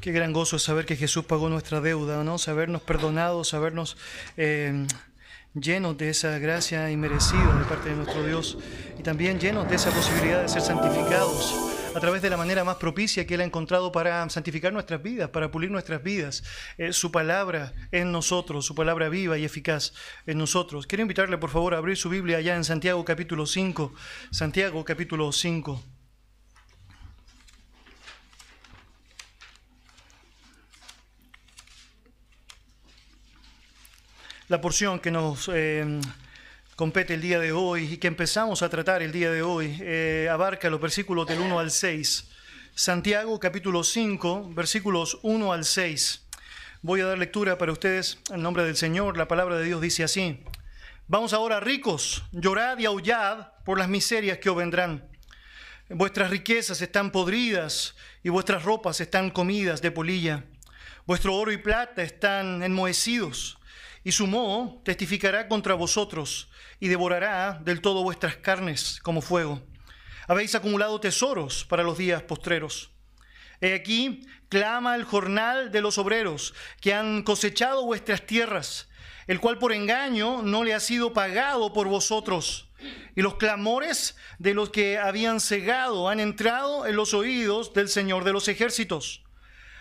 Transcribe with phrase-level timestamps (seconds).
[0.00, 2.38] Qué gran gozo es saber que Jesús pagó nuestra deuda, ¿no?
[2.38, 3.96] Sabernos perdonado, sabernos
[4.36, 4.86] eh,
[5.54, 8.58] llenos de esa gracia inmerecida de parte de nuestro Dios
[8.96, 11.52] y también llenos de esa posibilidad de ser santificados
[11.96, 15.30] a través de la manera más propicia que Él ha encontrado para santificar nuestras vidas,
[15.30, 16.44] para pulir nuestras vidas.
[16.76, 19.94] Eh, su palabra en nosotros, su palabra viva y eficaz
[20.26, 20.86] en nosotros.
[20.86, 23.92] Quiero invitarle por favor a abrir su Biblia allá en Santiago capítulo 5.
[24.30, 25.97] Santiago capítulo 5.
[34.48, 36.00] La porción que nos eh,
[36.74, 40.26] compete el día de hoy y que empezamos a tratar el día de hoy eh,
[40.30, 42.30] abarca los versículos del 1 al 6.
[42.74, 46.26] Santiago capítulo 5, versículos 1 al 6.
[46.80, 49.18] Voy a dar lectura para ustedes en nombre del Señor.
[49.18, 50.42] La palabra de Dios dice así.
[51.08, 55.06] Vamos ahora ricos, llorad y aullad por las miserias que os vendrán.
[55.90, 60.44] Vuestras riquezas están podridas y vuestras ropas están comidas de polilla.
[61.06, 63.57] Vuestro oro y plata están enmohecidos
[64.04, 66.48] y su moho testificará contra vosotros
[66.80, 69.62] y devorará del todo vuestras carnes como fuego.
[70.26, 72.90] Habéis acumulado tesoros para los días postreros.
[73.60, 78.88] He aquí, clama el jornal de los obreros que han cosechado vuestras tierras,
[79.26, 82.68] el cual por engaño no le ha sido pagado por vosotros.
[83.16, 88.22] Y los clamores de los que habían cegado han entrado en los oídos del Señor
[88.24, 89.24] de los ejércitos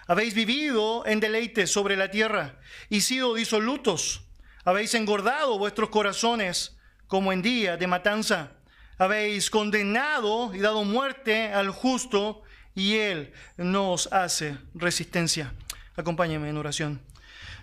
[0.08, 2.56] habéis vivido en deleite sobre la tierra
[2.90, 4.24] y sido disolutos.
[4.64, 6.78] Habéis engordado vuestros corazones
[7.08, 8.52] como en día de matanza.
[8.98, 12.42] Habéis condenado y dado muerte al justo
[12.74, 15.54] y él nos hace resistencia.
[15.96, 17.02] Acompáñame en oración.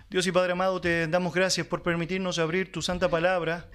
[0.09, 3.65] Dios y Padre amado, te damos gracias por permitirnos abrir tu santa palabra,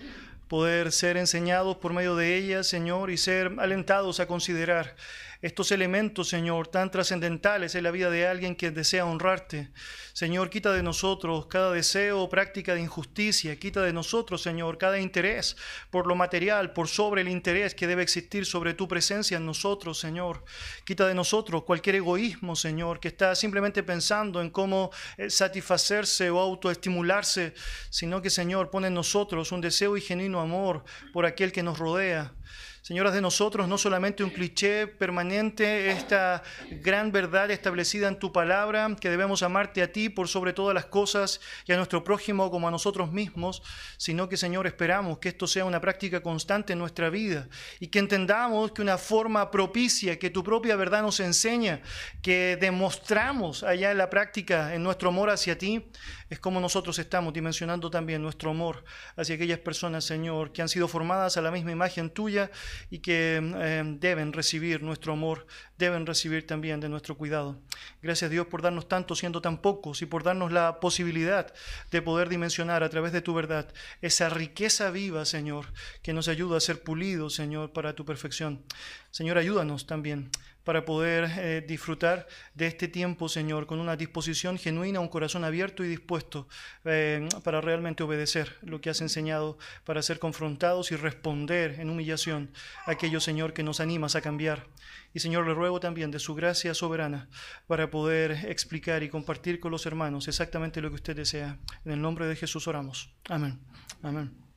[0.49, 4.97] poder ser enseñados por medio de ella, Señor, y ser alentados a considerar
[5.43, 9.71] estos elementos, Señor, tan trascendentales en la vida de alguien que desea honrarte.
[10.13, 14.99] Señor, quita de nosotros cada deseo o práctica de injusticia, quita de nosotros, Señor, cada
[14.99, 15.57] interés
[15.91, 19.99] por lo material, por sobre el interés que debe existir sobre tu presencia en nosotros,
[19.99, 20.45] Señor.
[20.85, 26.39] Quita de nosotros cualquier egoísmo, Señor, que está simplemente pensando en cómo eh, satisfacerse o
[26.39, 27.55] autoestimularse,
[27.89, 31.79] sino que, Señor, pone en nosotros un deseo y genuino amor por aquel que nos
[31.79, 32.35] rodea.
[32.83, 38.97] Señoras de nosotros, no solamente un cliché permanente, esta gran verdad establecida en tu palabra,
[38.99, 42.69] que debemos amarte a ti por sobre todas las cosas y a nuestro prójimo como
[42.69, 43.63] a nosotros mismos,
[43.99, 47.49] sino que, Señor, esperamos que esto sea una práctica constante en nuestra vida
[47.81, 51.83] y que entendamos que una forma propicia que tu propia verdad nos enseña,
[52.23, 55.85] que demostramos allá en la práctica en nuestro amor hacia ti,
[56.31, 58.85] es como nosotros estamos dimensionando también nuestro amor
[59.17, 62.51] hacia aquellas personas, Señor, que han sido formadas a la misma imagen tuya
[62.89, 65.47] y que eh, deben recibir nuestro amor,
[65.77, 67.61] deben recibir también de nuestro cuidado.
[68.01, 71.53] Gracias Dios por darnos tanto siendo tan pocos y por darnos la posibilidad
[71.91, 73.69] de poder dimensionar a través de tu verdad
[74.01, 75.67] esa riqueza viva, Señor,
[76.03, 78.63] que nos ayuda a ser pulidos, Señor, para tu perfección.
[79.11, 80.31] Señor, ayúdanos también
[80.71, 85.83] para poder eh, disfrutar de este tiempo, Señor, con una disposición genuina, un corazón abierto
[85.83, 86.47] y dispuesto
[86.85, 92.53] eh, para realmente obedecer lo que has enseñado, para ser confrontados y responder en humillación
[92.87, 94.69] a aquello, Señor, que nos animas a cambiar.
[95.13, 97.29] Y Señor, le ruego también de su gracia soberana
[97.67, 101.59] para poder explicar y compartir con los hermanos exactamente lo que usted desea.
[101.85, 103.13] En el nombre de Jesús oramos.
[103.29, 103.59] Amén.
[104.05, 104.50] Amén.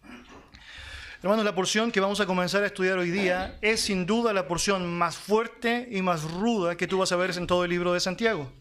[1.23, 4.45] Hermanos, la porción que vamos a comenzar a estudiar hoy día es sin duda la
[4.45, 7.93] porción más fuerte y más ruda que tú vas a ver en todo el libro
[7.93, 8.51] de Santiago.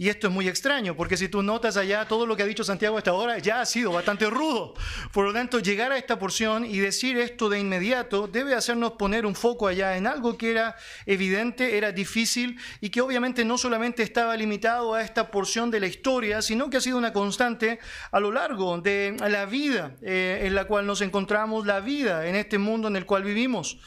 [0.00, 2.62] Y esto es muy extraño, porque si tú notas allá todo lo que ha dicho
[2.62, 4.74] Santiago hasta ahora, ya ha sido bastante rudo.
[5.12, 9.26] Por lo tanto, llegar a esta porción y decir esto de inmediato debe hacernos poner
[9.26, 14.04] un foco allá en algo que era evidente, era difícil y que obviamente no solamente
[14.04, 17.80] estaba limitado a esta porción de la historia, sino que ha sido una constante
[18.12, 22.36] a lo largo de la vida eh, en la cual nos encontramos, la vida en
[22.36, 23.78] este mundo en el cual vivimos.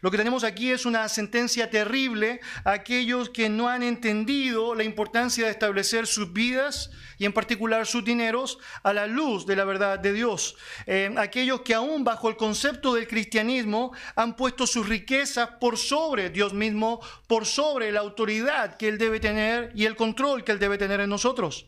[0.00, 4.84] Lo que tenemos aquí es una sentencia terrible a aquellos que no han entendido la
[4.84, 9.64] importancia de establecer sus vidas y en particular sus dineros a la luz de la
[9.64, 10.56] verdad de Dios.
[10.86, 16.30] Eh, aquellos que aún bajo el concepto del cristianismo han puesto sus riquezas por sobre
[16.30, 20.58] Dios mismo, por sobre la autoridad que Él debe tener y el control que Él
[20.58, 21.66] debe tener en nosotros.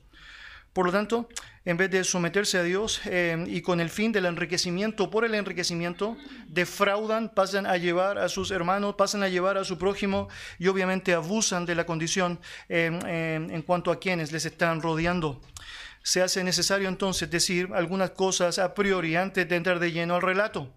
[0.72, 1.28] Por lo tanto,
[1.64, 5.34] en vez de someterse a Dios eh, y con el fin del enriquecimiento por el
[5.34, 6.16] enriquecimiento,
[6.48, 10.28] defraudan, pasan a llevar a sus hermanos, pasan a llevar a su prójimo
[10.58, 15.40] y obviamente abusan de la condición eh, eh, en cuanto a quienes les están rodeando.
[16.02, 20.22] Se hace necesario entonces decir algunas cosas a priori antes de entrar de lleno al
[20.22, 20.72] relato.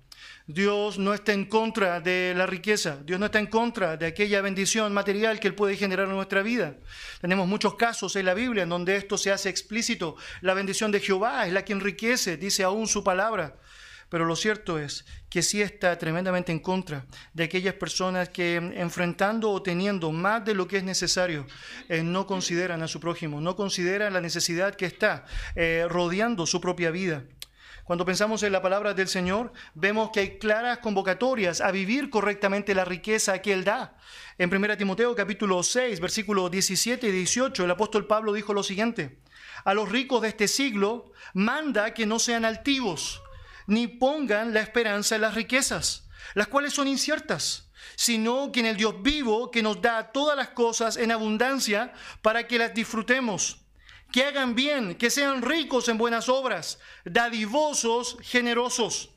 [0.48, 4.42] Dios no está en contra de la riqueza, Dios no está en contra de aquella
[4.42, 6.76] bendición material que Él puede generar en nuestra vida.
[7.20, 10.18] Tenemos muchos casos en la Biblia en donde esto se hace explícito.
[10.42, 13.56] La bendición de Jehová es la que enriquece, dice aún su palabra.
[14.10, 19.50] Pero lo cierto es que sí está tremendamente en contra de aquellas personas que enfrentando
[19.50, 21.48] o teniendo más de lo que es necesario,
[21.90, 25.26] eh, no consideran a su prójimo, no consideran la necesidad que está
[25.56, 27.24] eh, rodeando su propia vida.
[27.86, 32.74] Cuando pensamos en la palabra del Señor, vemos que hay claras convocatorias a vivir correctamente
[32.74, 33.96] la riqueza que Él da.
[34.40, 39.20] En 1 Timoteo capítulo 6, versículos 17 y 18, el apóstol Pablo dijo lo siguiente,
[39.64, 43.22] a los ricos de este siglo manda que no sean altivos
[43.68, 48.78] ni pongan la esperanza en las riquezas, las cuales son inciertas, sino que en el
[48.78, 51.94] Dios vivo que nos da todas las cosas en abundancia
[52.24, 53.65] para que las disfrutemos.
[54.12, 59.15] Que hagan bien, que sean ricos en buenas obras, dadivosos, generosos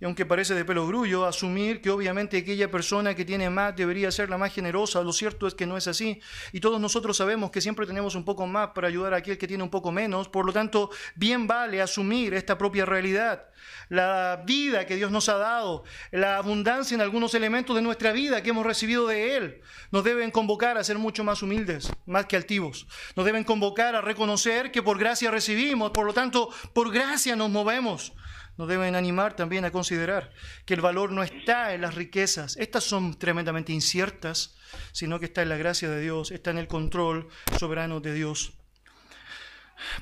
[0.00, 4.12] y aunque parece de pelo grullo, asumir que obviamente aquella persona que tiene más debería
[4.12, 6.20] ser la más generosa, lo cierto es que no es así.
[6.52, 9.48] Y todos nosotros sabemos que siempre tenemos un poco más para ayudar a aquel que
[9.48, 10.28] tiene un poco menos.
[10.28, 13.46] Por lo tanto, bien vale asumir esta propia realidad.
[13.88, 18.40] La vida que Dios nos ha dado, la abundancia en algunos elementos de nuestra vida
[18.42, 22.36] que hemos recibido de Él, nos deben convocar a ser mucho más humildes, más que
[22.36, 22.86] altivos.
[23.16, 27.50] Nos deben convocar a reconocer que por gracia recibimos, por lo tanto, por gracia nos
[27.50, 28.12] movemos
[28.58, 30.32] nos deben animar también a considerar
[30.66, 34.56] que el valor no está en las riquezas, estas son tremendamente inciertas,
[34.92, 37.28] sino que está en la gracia de Dios, está en el control
[37.58, 38.57] soberano de Dios.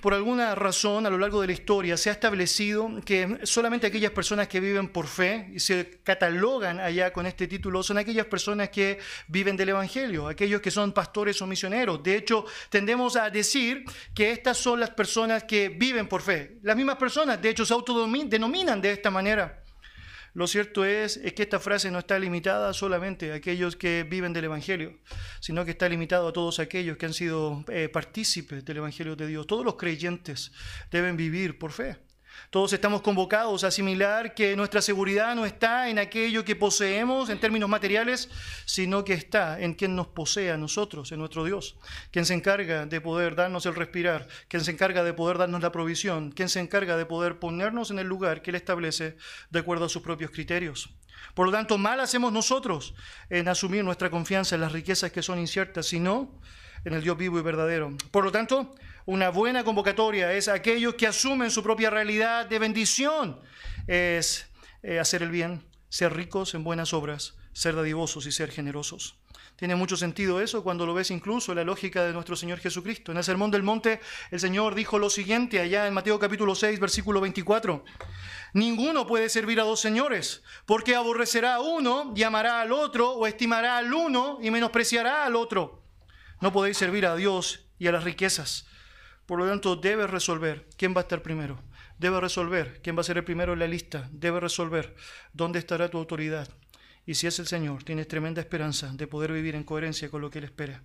[0.00, 4.12] Por alguna razón a lo largo de la historia se ha establecido que solamente aquellas
[4.12, 8.70] personas que viven por fe y se catalogan allá con este título son aquellas personas
[8.70, 12.02] que viven del Evangelio, aquellos que son pastores o misioneros.
[12.02, 13.84] De hecho, tendemos a decir
[14.14, 16.58] que estas son las personas que viven por fe.
[16.62, 19.62] Las mismas personas, de hecho, se autodenominan de esta manera.
[20.36, 24.44] Lo cierto es, que esta frase no está limitada solamente a aquellos que viven del
[24.44, 24.98] Evangelio,
[25.40, 29.28] sino que está limitado a todos aquellos que han sido eh, partícipes del Evangelio de
[29.28, 29.46] Dios.
[29.46, 30.52] Todos los creyentes
[30.90, 31.96] deben vivir por fe.
[32.50, 37.40] Todos estamos convocados a asimilar que nuestra seguridad no está en aquello que poseemos en
[37.40, 38.30] términos materiales,
[38.64, 41.76] sino que está en quien nos posee a nosotros, en nuestro Dios,
[42.10, 45.72] quien se encarga de poder darnos el respirar, quien se encarga de poder darnos la
[45.72, 49.16] provisión, quien se encarga de poder ponernos en el lugar que Él establece
[49.50, 50.90] de acuerdo a sus propios criterios.
[51.34, 52.94] Por lo tanto, mal hacemos nosotros
[53.28, 56.40] en asumir nuestra confianza en las riquezas que son inciertas, sino
[56.84, 57.96] en el Dios vivo y verdadero.
[58.10, 58.74] Por lo tanto,
[59.06, 63.40] una buena convocatoria es aquellos que asumen su propia realidad de bendición,
[63.86, 64.48] es
[64.82, 69.16] eh, hacer el bien, ser ricos en buenas obras, ser dadivosos y ser generosos.
[69.54, 73.12] Tiene mucho sentido eso cuando lo ves incluso en la lógica de nuestro Señor Jesucristo.
[73.12, 74.00] En el Sermón del Monte
[74.30, 77.84] el Señor dijo lo siguiente allá en Mateo capítulo 6 versículo 24.
[78.52, 83.26] Ninguno puede servir a dos señores, porque aborrecerá a uno y amará al otro, o
[83.26, 85.82] estimará al uno y menospreciará al otro.
[86.40, 88.66] No podéis servir a Dios y a las riquezas.
[89.26, 91.58] Por lo tanto, debes resolver quién va a estar primero.
[91.98, 94.08] Debes resolver quién va a ser el primero en la lista.
[94.12, 94.94] Debes resolver
[95.32, 96.48] dónde estará tu autoridad.
[97.06, 100.30] Y si es el Señor, tienes tremenda esperanza de poder vivir en coherencia con lo
[100.30, 100.82] que Él espera.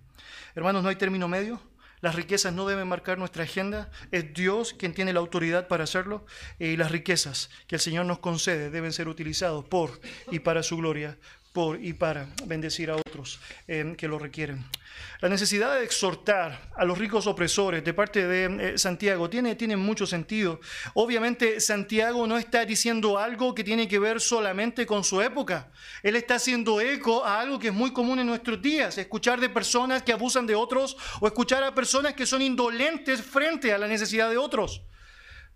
[0.54, 1.60] Hermanos, no hay término medio.
[2.00, 3.90] Las riquezas no deben marcar nuestra agenda.
[4.10, 6.26] Es Dios quien tiene la autoridad para hacerlo.
[6.58, 10.76] Y las riquezas que el Señor nos concede deben ser utilizados por y para su
[10.78, 11.18] gloria,
[11.52, 14.64] por y para bendecir a otros eh, que lo requieren.
[15.20, 19.76] La necesidad de exhortar a los ricos opresores de parte de eh, Santiago tiene, tiene
[19.76, 20.60] mucho sentido.
[20.94, 25.68] Obviamente Santiago no está diciendo algo que tiene que ver solamente con su época.
[26.02, 29.48] Él está haciendo eco a algo que es muy común en nuestros días, escuchar de
[29.48, 33.86] personas que abusan de otros o escuchar a personas que son indolentes frente a la
[33.86, 34.82] necesidad de otros.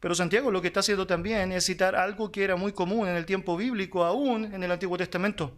[0.00, 3.16] Pero Santiago lo que está haciendo también es citar algo que era muy común en
[3.16, 5.56] el tiempo bíblico, aún en el Antiguo Testamento.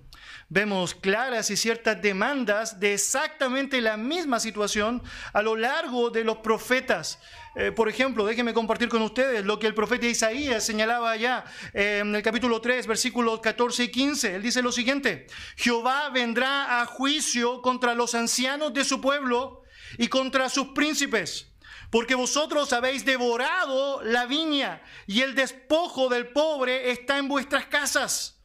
[0.49, 5.03] Vemos claras y ciertas demandas de exactamente la misma situación
[5.33, 7.19] a lo largo de los profetas.
[7.57, 11.99] Eh, por ejemplo, déjenme compartir con ustedes lo que el profeta Isaías señalaba allá eh,
[12.03, 14.37] en el capítulo 3, versículos 14 y 15.
[14.37, 15.27] Él dice lo siguiente,
[15.57, 19.65] Jehová vendrá a juicio contra los ancianos de su pueblo
[19.97, 21.49] y contra sus príncipes
[21.91, 28.39] porque vosotros habéis devorado la viña y el despojo del pobre está en vuestras casas.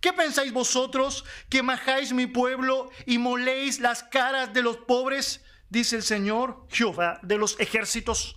[0.00, 5.42] ¿Qué pensáis vosotros que majáis mi pueblo y moléis las caras de los pobres?
[5.70, 8.36] Dice el Señor Jehová de los ejércitos.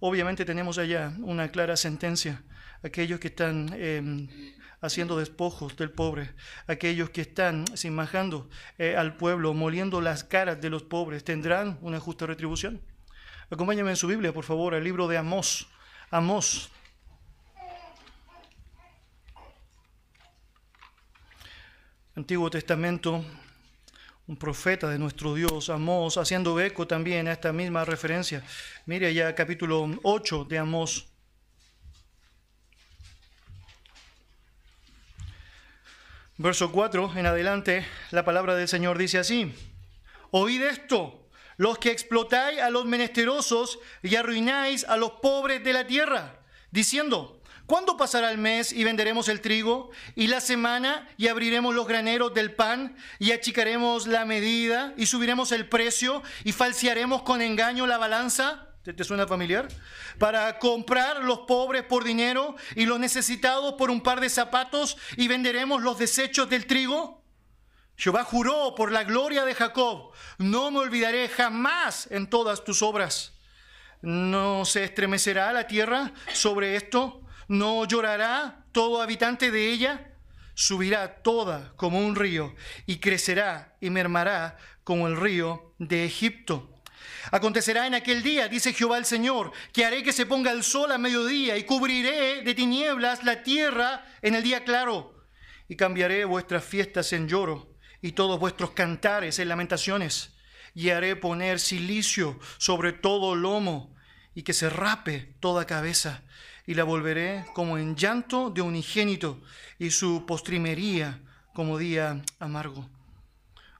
[0.00, 2.42] Obviamente tenemos allá una clara sentencia.
[2.82, 4.28] Aquellos que están em,
[4.80, 6.34] haciendo despojos del pobre,
[6.66, 8.48] aquellos que están sin majando
[8.78, 12.82] eh, al pueblo, moliendo las caras de los pobres, tendrán una justa retribución.
[13.48, 15.68] Acompáñame en su Biblia, por favor, al libro de Amós.
[16.10, 16.68] Amós.
[22.16, 23.24] Antiguo Testamento,
[24.26, 28.42] un profeta de nuestro Dios, Amós, haciendo eco también a esta misma referencia.
[28.84, 31.06] Mire ya capítulo 8 de Amós.
[36.36, 39.54] Verso 4 en adelante, la palabra del Señor dice así,
[40.32, 41.25] oíd esto,
[41.56, 47.40] los que explotáis a los menesterosos y arruináis a los pobres de la tierra, diciendo,
[47.66, 49.90] ¿cuándo pasará el mes y venderemos el trigo?
[50.14, 55.52] Y la semana y abriremos los graneros del pan y achicaremos la medida y subiremos
[55.52, 58.62] el precio y falsearemos con engaño la balanza.
[58.82, 59.66] ¿Te, suena familiar?
[60.16, 65.26] Para comprar los pobres por dinero y los necesitados por un par de zapatos y
[65.26, 67.25] venderemos los desechos del trigo.
[67.96, 73.32] Jehová juró por la gloria de Jacob, no me olvidaré jamás en todas tus obras.
[74.02, 77.22] ¿No se estremecerá la tierra sobre esto?
[77.48, 80.12] ¿No llorará todo habitante de ella?
[80.54, 86.72] Subirá toda como un río y crecerá y mermará como el río de Egipto.
[87.30, 90.92] Acontecerá en aquel día, dice Jehová el Señor, que haré que se ponga el sol
[90.92, 95.14] a mediodía y cubriré de tinieblas la tierra en el día claro.
[95.68, 97.75] Y cambiaré vuestras fiestas en lloro
[98.06, 100.30] y todos vuestros cantares en lamentaciones.
[100.76, 103.92] Y haré poner silicio sobre todo lomo
[104.32, 106.22] y que se rape toda cabeza.
[106.66, 109.42] Y la volveré como en llanto de unigénito
[109.80, 111.18] y su postrimería
[111.52, 112.88] como día amargo.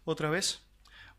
[0.05, 0.61] Otra vez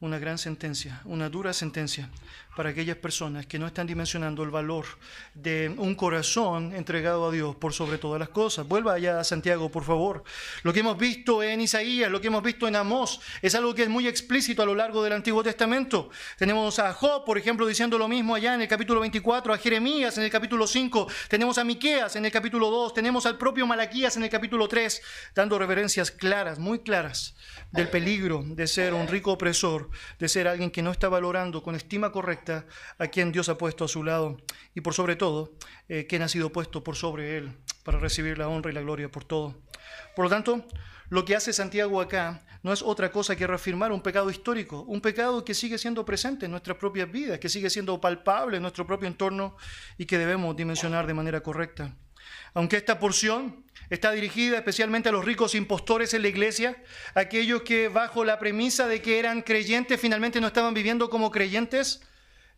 [0.01, 2.09] una gran sentencia, una dura sentencia
[2.57, 4.85] para aquellas personas que no están dimensionando el valor
[5.35, 8.67] de un corazón entregado a Dios por sobre todas las cosas.
[8.67, 10.23] Vuelva allá a Santiago, por favor.
[10.63, 13.83] Lo que hemos visto en Isaías, lo que hemos visto en Amós, es algo que
[13.83, 16.09] es muy explícito a lo largo del Antiguo Testamento.
[16.39, 20.17] Tenemos a Job, por ejemplo, diciendo lo mismo allá en el capítulo 24, a Jeremías
[20.17, 24.17] en el capítulo 5, tenemos a Miqueas en el capítulo 2, tenemos al propio Malaquías
[24.17, 24.99] en el capítulo 3,
[25.35, 27.35] dando referencias claras, muy claras,
[27.71, 31.75] del peligro de ser un rico opresor, de ser alguien que no está valorando con
[31.75, 34.37] estima correcta a quien Dios ha puesto a su lado
[34.75, 35.53] y por sobre todo,
[35.89, 39.09] eh, quien ha sido puesto por sobre él para recibir la honra y la gloria
[39.09, 39.55] por todo.
[40.15, 40.65] Por lo tanto,
[41.09, 44.99] lo que hace Santiago acá no es otra cosa que reafirmar un pecado histórico, un
[44.99, 48.85] pecado que sigue siendo presente en nuestras propias vidas, que sigue siendo palpable en nuestro
[48.85, 49.55] propio entorno
[49.97, 51.95] y que debemos dimensionar de manera correcta.
[52.53, 56.83] Aunque esta porción está dirigida especialmente a los ricos impostores en la iglesia,
[57.15, 62.01] aquellos que bajo la premisa de que eran creyentes finalmente no estaban viviendo como creyentes,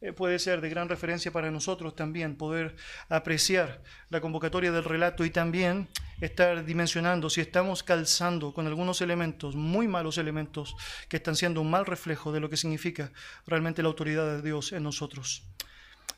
[0.02, 2.76] eh, puede ser de gran referencia para nosotros también poder
[3.10, 5.90] apreciar la convocatoria del relato y también
[6.22, 10.76] estar dimensionando si estamos calzando con algunos elementos, muy malos elementos,
[11.10, 13.12] que están siendo un mal reflejo de lo que significa
[13.46, 15.44] realmente la autoridad de Dios en nosotros.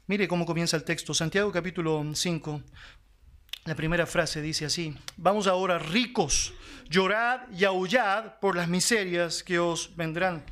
[0.08, 1.14] Mire cómo comienza el texto.
[1.14, 2.62] Santiago capítulo 5,
[3.66, 6.54] la primera frase dice así, vamos ahora ricos,
[6.90, 10.44] llorad y aullad por las miserias que os vendrán.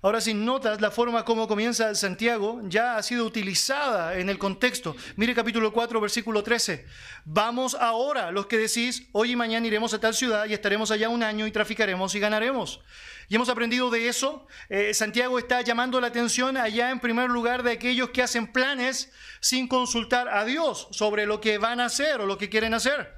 [0.00, 4.94] Ahora, si notas la forma como comienza Santiago, ya ha sido utilizada en el contexto.
[5.16, 6.86] Mire capítulo 4, versículo 13.
[7.24, 11.08] Vamos ahora, los que decís, hoy y mañana iremos a tal ciudad y estaremos allá
[11.08, 12.80] un año y traficaremos y ganaremos.
[13.28, 14.46] Y hemos aprendido de eso.
[14.68, 19.10] Eh, Santiago está llamando la atención allá en primer lugar de aquellos que hacen planes
[19.40, 23.17] sin consultar a Dios sobre lo que van a hacer o lo que quieren hacer.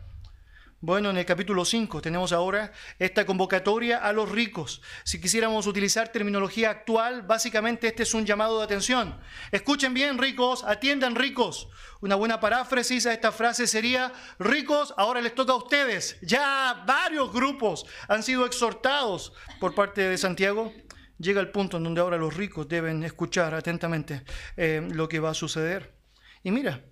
[0.82, 4.80] Bueno, en el capítulo 5 tenemos ahora esta convocatoria a los ricos.
[5.04, 9.20] Si quisiéramos utilizar terminología actual, básicamente este es un llamado de atención.
[9.52, 11.68] Escuchen bien, ricos, atiendan ricos.
[12.00, 16.18] Una buena paráfrasis a esta frase sería, ricos, ahora les toca a ustedes.
[16.22, 20.72] Ya varios grupos han sido exhortados por parte de Santiago.
[21.18, 24.24] Llega el punto en donde ahora los ricos deben escuchar atentamente
[24.56, 25.94] eh, lo que va a suceder.
[26.42, 26.82] Y mira,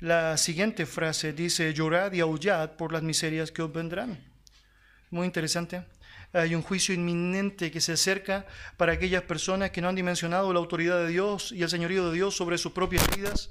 [0.00, 4.18] la siguiente frase dice, llorad y aullad por las miserias que os vendrán.
[5.10, 5.84] Muy interesante.
[6.32, 10.58] Hay un juicio inminente que se acerca para aquellas personas que no han dimensionado la
[10.58, 13.50] autoridad de Dios y el señorío de Dios sobre sus propias vidas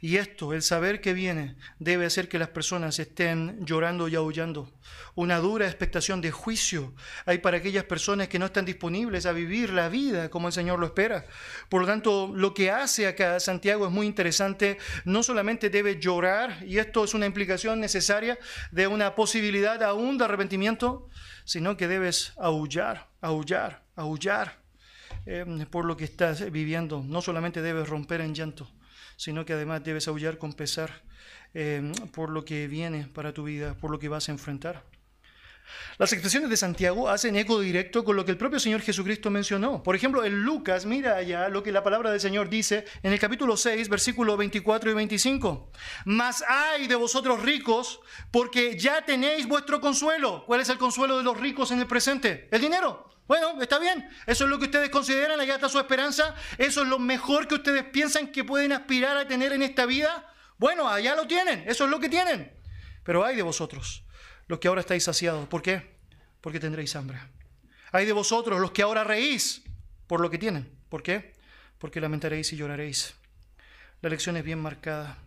[0.00, 4.72] y esto, el saber que viene, debe hacer que las personas estén llorando y aullando.
[5.14, 9.70] Una dura expectación de juicio hay para aquellas personas que no están disponibles a vivir
[9.70, 11.26] la vida como el Señor lo espera.
[11.68, 14.78] Por lo tanto, lo que hace acá Santiago es muy interesante.
[15.04, 18.38] No solamente debe llorar, y esto es una implicación necesaria
[18.70, 21.08] de una posibilidad aún de arrepentimiento,
[21.44, 24.60] sino que debes aullar, aullar, aullar
[25.24, 27.02] eh, por lo que estás viviendo.
[27.02, 28.70] No solamente debes romper en llanto
[29.16, 31.02] sino que además debes aullar con pesar
[31.54, 34.82] eh, por lo que viene para tu vida, por lo que vas a enfrentar.
[35.98, 39.82] Las expresiones de Santiago hacen eco directo con lo que el propio Señor Jesucristo mencionó.
[39.82, 43.18] Por ejemplo, en Lucas, mira allá lo que la palabra del Señor dice en el
[43.18, 45.70] capítulo 6, versículos 24 y 25.
[46.04, 50.44] Mas hay de vosotros ricos, porque ya tenéis vuestro consuelo.
[50.46, 52.48] ¿Cuál es el consuelo de los ricos en el presente?
[52.50, 53.08] El dinero.
[53.26, 54.08] Bueno, está bien.
[54.26, 56.34] Eso es lo que ustedes consideran, allá está su esperanza.
[56.58, 60.32] Eso es lo mejor que ustedes piensan que pueden aspirar a tener en esta vida.
[60.58, 61.64] Bueno, allá lo tienen.
[61.66, 62.52] Eso es lo que tienen.
[63.02, 64.05] Pero hay de vosotros
[64.46, 65.48] los que ahora estáis saciados.
[65.48, 65.96] ¿Por qué?
[66.40, 67.18] Porque tendréis hambre.
[67.92, 69.62] Hay de vosotros los que ahora reís
[70.06, 70.70] por lo que tienen.
[70.88, 71.34] ¿Por qué?
[71.78, 73.14] Porque lamentaréis y lloraréis.
[74.02, 75.18] La lección es bien marcada.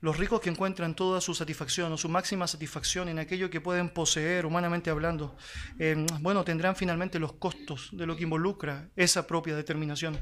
[0.00, 3.88] Los ricos que encuentran toda su satisfacción o su máxima satisfacción en aquello que pueden
[3.88, 5.36] poseer, humanamente hablando,
[5.80, 10.20] eh, bueno, tendrán finalmente los costos de lo que involucra esa propia determinación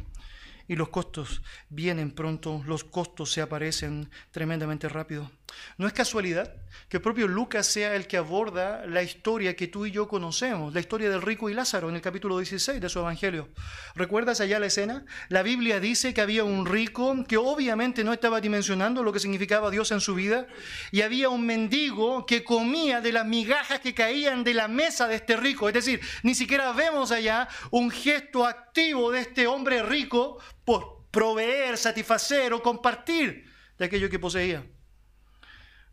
[0.69, 5.31] y los costos vienen pronto, los costos se aparecen tremendamente rápido.
[5.79, 6.55] No es casualidad
[6.89, 10.73] que el propio Lucas sea el que aborda la historia que tú y yo conocemos,
[10.73, 13.49] la historia del rico y Lázaro en el capítulo 16 de su evangelio.
[13.95, 15.05] ¿Recuerdas allá la escena?
[15.29, 19.71] La Biblia dice que había un rico que obviamente no estaba dimensionando lo que significaba
[19.71, 20.47] Dios en su vida
[20.93, 25.17] y había un mendigo que comía de las migajas que caían de la mesa de
[25.17, 25.69] este rico.
[25.69, 31.77] Es decir, ni siquiera vemos allá un gesto activo de este hombre rico por proveer,
[31.79, 33.47] satisfacer o compartir
[33.79, 34.65] de aquello que poseía.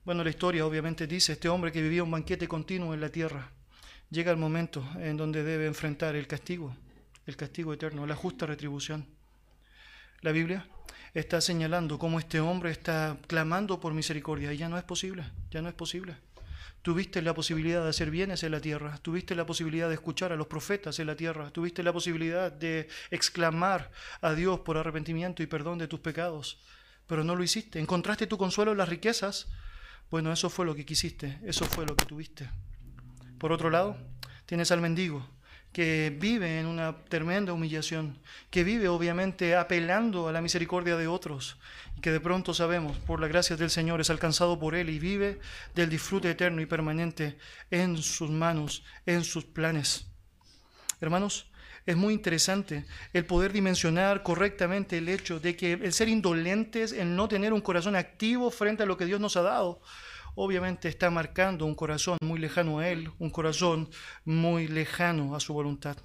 [0.06, 3.50] Bueno, la historia obviamente dice, este hombre que vivía un banquete continuo en la tierra,
[4.10, 6.76] llega el momento en donde debe enfrentar el castigo,
[7.26, 9.06] el castigo eterno, la justa retribución.
[10.20, 10.68] La Biblia
[11.14, 15.62] está señalando cómo este hombre está clamando por misericordia y ya no es posible, ya
[15.62, 16.18] no es posible.
[16.82, 20.36] Tuviste la posibilidad de hacer bienes en la tierra, tuviste la posibilidad de escuchar a
[20.36, 25.48] los profetas en la tierra, tuviste la posibilidad de exclamar a Dios por arrepentimiento y
[25.48, 26.60] perdón de tus pecados,
[27.08, 27.80] pero no lo hiciste.
[27.80, 29.48] Encontraste tu consuelo en las riquezas.
[30.14, 32.48] Bueno, eso fue lo que quisiste, eso fue lo que tuviste.
[33.40, 33.98] Por otro lado,
[34.46, 35.28] tienes al mendigo,
[35.72, 38.20] que vive en una tremenda humillación,
[38.52, 41.58] que vive obviamente apelando a la misericordia de otros,
[41.98, 45.00] y que de pronto sabemos, por la gracia del Señor, es alcanzado por Él y
[45.00, 45.40] vive
[45.74, 47.40] del disfrute eterno y permanente
[47.72, 50.06] en sus manos, en sus planes.
[51.02, 51.52] Hermanos,
[51.86, 57.16] es muy interesante el poder dimensionar correctamente el hecho de que el ser indolentes, el
[57.16, 59.82] no tener un corazón activo frente a lo que Dios nos ha dado,
[60.36, 63.90] obviamente está marcando un corazón muy lejano a Él, un corazón
[64.26, 65.98] muy lejano a su voluntad.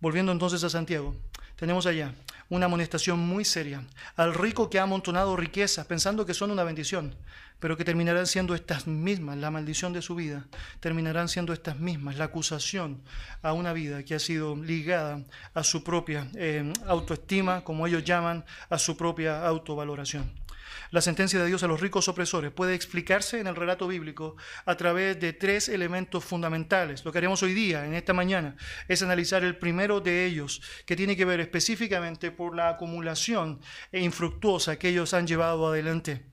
[0.00, 1.16] Volviendo entonces a Santiago,
[1.56, 2.14] tenemos allá
[2.48, 3.82] una amonestación muy seria
[4.16, 7.14] al rico que ha amontonado riquezas pensando que son una bendición,
[7.60, 10.46] pero que terminarán siendo estas mismas, la maldición de su vida,
[10.80, 13.02] terminarán siendo estas mismas, la acusación
[13.42, 15.22] a una vida que ha sido ligada
[15.54, 20.47] a su propia eh, autoestima, como ellos llaman, a su propia autovaloración.
[20.90, 24.76] La sentencia de Dios a los ricos opresores puede explicarse en el relato bíblico a
[24.76, 27.04] través de tres elementos fundamentales.
[27.04, 28.56] Lo que haremos hoy día, en esta mañana,
[28.88, 33.60] es analizar el primero de ellos, que tiene que ver específicamente por la acumulación
[33.92, 36.26] infructuosa que ellos han llevado adelante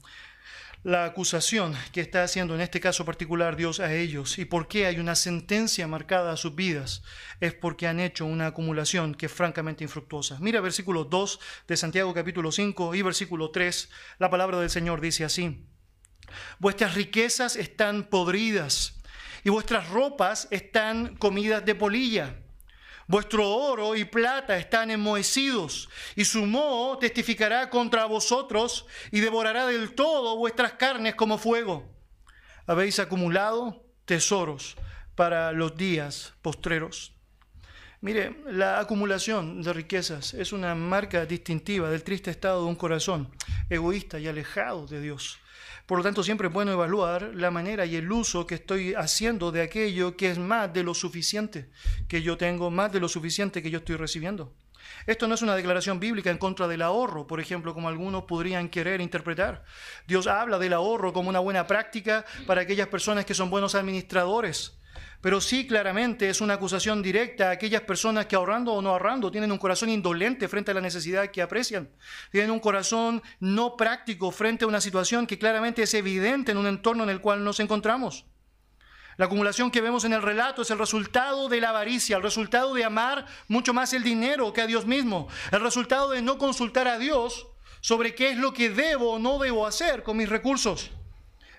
[0.86, 4.86] la acusación que está haciendo en este caso particular Dios a ellos y por qué
[4.86, 7.02] hay una sentencia marcada a sus vidas
[7.40, 10.38] es porque han hecho una acumulación que es francamente infructuosa.
[10.40, 15.26] Mira versículo 2 de Santiago capítulo 5 y versículo 3, la palabra del Señor dice
[15.26, 15.66] así,
[16.60, 19.02] vuestras riquezas están podridas
[19.44, 22.45] y vuestras ropas están comidas de polilla.
[23.08, 29.94] Vuestro oro y plata están enmohecidos, y su moho testificará contra vosotros y devorará del
[29.94, 31.88] todo vuestras carnes como fuego.
[32.66, 34.76] Habéis acumulado tesoros
[35.14, 37.14] para los días postreros.
[38.02, 43.30] Mire, la acumulación de riquezas es una marca distintiva del triste estado de un corazón
[43.70, 45.40] egoísta y alejado de Dios.
[45.86, 49.52] Por lo tanto, siempre es bueno evaluar la manera y el uso que estoy haciendo
[49.52, 51.70] de aquello que es más de lo suficiente
[52.08, 54.54] que yo tengo, más de lo suficiente que yo estoy recibiendo.
[55.06, 58.70] Esto no es una declaración bíblica en contra del ahorro, por ejemplo, como algunos podrían
[58.70, 59.64] querer interpretar.
[60.08, 64.78] Dios habla del ahorro como una buena práctica para aquellas personas que son buenos administradores
[65.22, 69.32] pero sí claramente es una acusación directa a aquellas personas que ahorrando o no ahorrando
[69.32, 71.90] tienen un corazón indolente frente a la necesidad que aprecian,
[72.32, 76.68] tienen un corazón no práctico frente a una situación que claramente es evidente en un
[76.68, 78.26] entorno en el cual nos encontramos.
[79.18, 82.74] La acumulación que vemos en el relato es el resultado de la avaricia, el resultado
[82.74, 86.88] de amar mucho más el dinero que a Dios mismo, el resultado de no consultar
[86.88, 87.48] a Dios
[87.80, 90.92] sobre qué es lo que debo o no debo hacer con mis recursos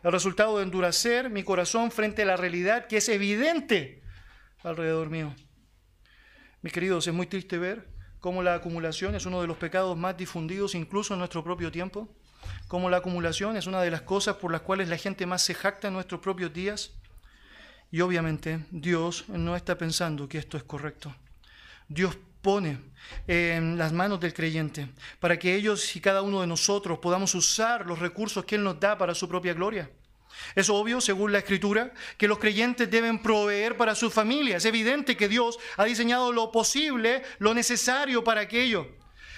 [0.06, 4.04] el resultado de endurecer mi corazón frente a la realidad que es evidente
[4.62, 5.34] alrededor mío.
[6.62, 7.88] Mis queridos, es muy triste ver
[8.20, 12.08] cómo la acumulación es uno de los pecados más difundidos incluso en nuestro propio tiempo,
[12.68, 15.54] cómo la acumulación es una de las cosas por las cuales la gente más se
[15.54, 16.92] jacta en nuestros propios días.
[17.90, 21.16] Y obviamente Dios no está pensando que esto es correcto.
[21.88, 22.78] Dios pone
[23.26, 24.86] en las manos del creyente
[25.18, 28.78] para que ellos y cada uno de nosotros podamos usar los recursos que Él nos
[28.78, 29.90] da para su propia gloria.
[30.54, 34.62] Es obvio, según la Escritura, que los creyentes deben proveer para sus familias.
[34.62, 38.86] Es evidente que Dios ha diseñado lo posible, lo necesario para aquello.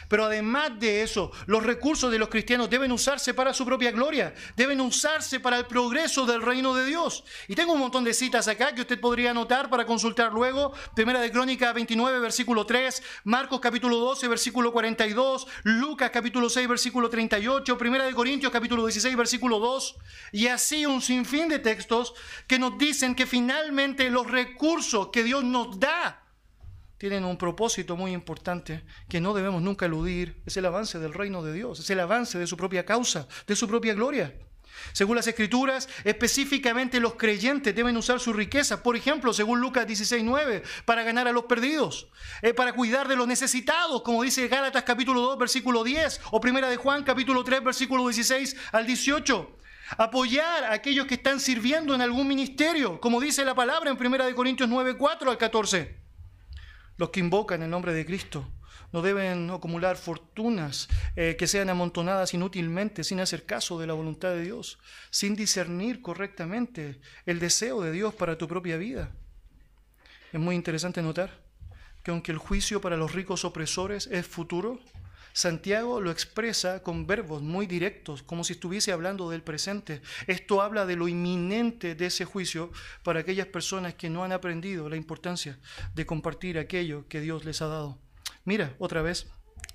[0.09, 4.35] Pero además de eso, los recursos de los cristianos deben usarse para su propia gloria,
[4.57, 7.25] deben usarse para el progreso del reino de Dios.
[7.47, 10.73] Y tengo un montón de citas acá que usted podría anotar para consultar luego.
[10.95, 17.11] Primera de Crónica 29, versículo 3, Marcos capítulo 12, versículo 42, Lucas capítulo 6, versículo
[17.11, 19.97] 38, Primera de Corintios capítulo 16, versículo 2,
[20.33, 22.15] y así un sinfín de textos
[22.47, 26.28] que nos dicen que finalmente los recursos que Dios nos da
[26.99, 31.43] tienen un propósito muy importante que no debemos nunca eludir, es el avance del reino
[31.43, 34.35] de Dios, es el avance de su propia causa, de su propia gloria.
[34.93, 40.63] Según las escrituras, específicamente los creyentes deben usar su riqueza, por ejemplo, según Lucas 16:9,
[40.85, 42.09] para ganar a los perdidos,
[42.43, 46.69] eh, para cuidar de los necesitados, como dice Gálatas capítulo 2, versículo 10, o Primera
[46.69, 49.57] de Juan capítulo 3, versículo 16 al 18.
[49.97, 54.27] Apoyar a aquellos que están sirviendo en algún ministerio, como dice la palabra en Primera
[54.27, 56.08] de Corintios 9, 4 al 14.
[56.99, 58.47] Los que invocan el nombre de Cristo
[58.93, 64.31] no deben acumular fortunas eh, que sean amontonadas inútilmente, sin hacer caso de la voluntad
[64.31, 64.79] de Dios,
[65.11, 69.13] sin discernir correctamente el deseo de Dios para tu propia vida.
[70.33, 71.31] Es muy interesante notar
[72.03, 74.81] que aunque el juicio para los ricos opresores es futuro,
[75.39, 80.03] Santiago lo expresa con verbos muy directos, como si estuviese hablando del presente.
[80.27, 82.73] Esto habla de lo inminente de ese juicio
[83.05, 85.57] para aquellas personas que no han aprendido la importancia
[85.95, 88.01] de compartir aquello que Dios les ha dado.
[88.45, 89.29] Mira, otra vez,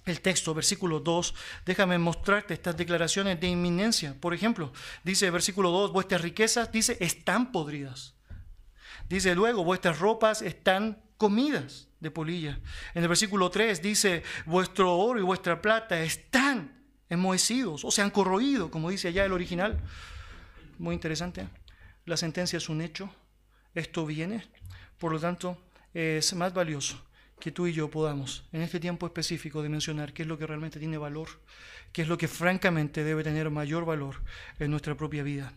[0.06, 1.34] el texto, versículo 2,
[1.66, 4.18] déjame mostrarte estas declaraciones de inminencia.
[4.20, 4.74] Por ejemplo,
[5.06, 8.16] dice versículo 2, vuestras riquezas, dice, están podridas.
[9.08, 12.60] Dice luego, vuestras ropas están comidas de polilla.
[12.94, 18.10] En el versículo 3 dice, vuestro oro y vuestra plata están enmohecidos o se han
[18.10, 19.80] corroído, como dice allá el original.
[20.80, 21.48] Muy interesante.
[22.04, 23.10] La sentencia es un hecho.
[23.74, 24.46] Esto viene.
[24.98, 25.58] Por lo tanto,
[25.94, 27.02] es más valioso
[27.40, 30.78] que tú y yo podamos, en este tiempo específico, dimensionar qué es lo que realmente
[30.78, 31.30] tiene valor,
[31.94, 34.22] qué es lo que francamente debe tener mayor valor
[34.60, 35.54] en nuestra propia vida.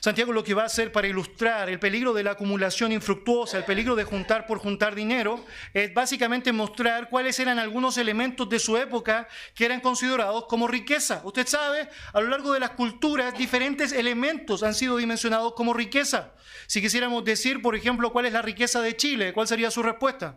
[0.00, 3.64] Santiago lo que va a hacer para ilustrar el peligro de la acumulación infructuosa, el
[3.64, 8.76] peligro de juntar por juntar dinero, es básicamente mostrar cuáles eran algunos elementos de su
[8.76, 11.20] época que eran considerados como riqueza.
[11.24, 16.32] Usted sabe, a lo largo de las culturas, diferentes elementos han sido dimensionados como riqueza.
[16.66, 20.36] Si quisiéramos decir, por ejemplo, cuál es la riqueza de Chile, ¿cuál sería su respuesta?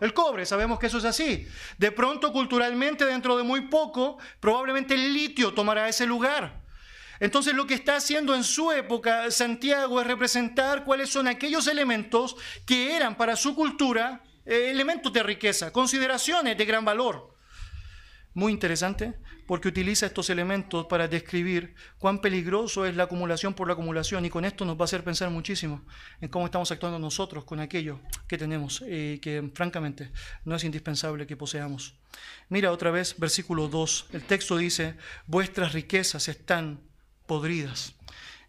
[0.00, 1.46] El cobre, sabemos que eso es así.
[1.78, 6.63] De pronto, culturalmente, dentro de muy poco, probablemente el litio tomará ese lugar.
[7.20, 12.36] Entonces lo que está haciendo en su época Santiago es representar cuáles son aquellos elementos
[12.66, 17.34] que eran para su cultura eh, elementos de riqueza, consideraciones de gran valor.
[18.34, 19.14] Muy interesante
[19.46, 24.30] porque utiliza estos elementos para describir cuán peligroso es la acumulación por la acumulación y
[24.30, 25.84] con esto nos va a hacer pensar muchísimo
[26.20, 30.10] en cómo estamos actuando nosotros con aquello que tenemos y que francamente
[30.44, 31.94] no es indispensable que poseamos.
[32.48, 34.96] Mira otra vez versículo 2, el texto dice,
[35.26, 36.80] vuestras riquezas están
[37.26, 37.94] podridas.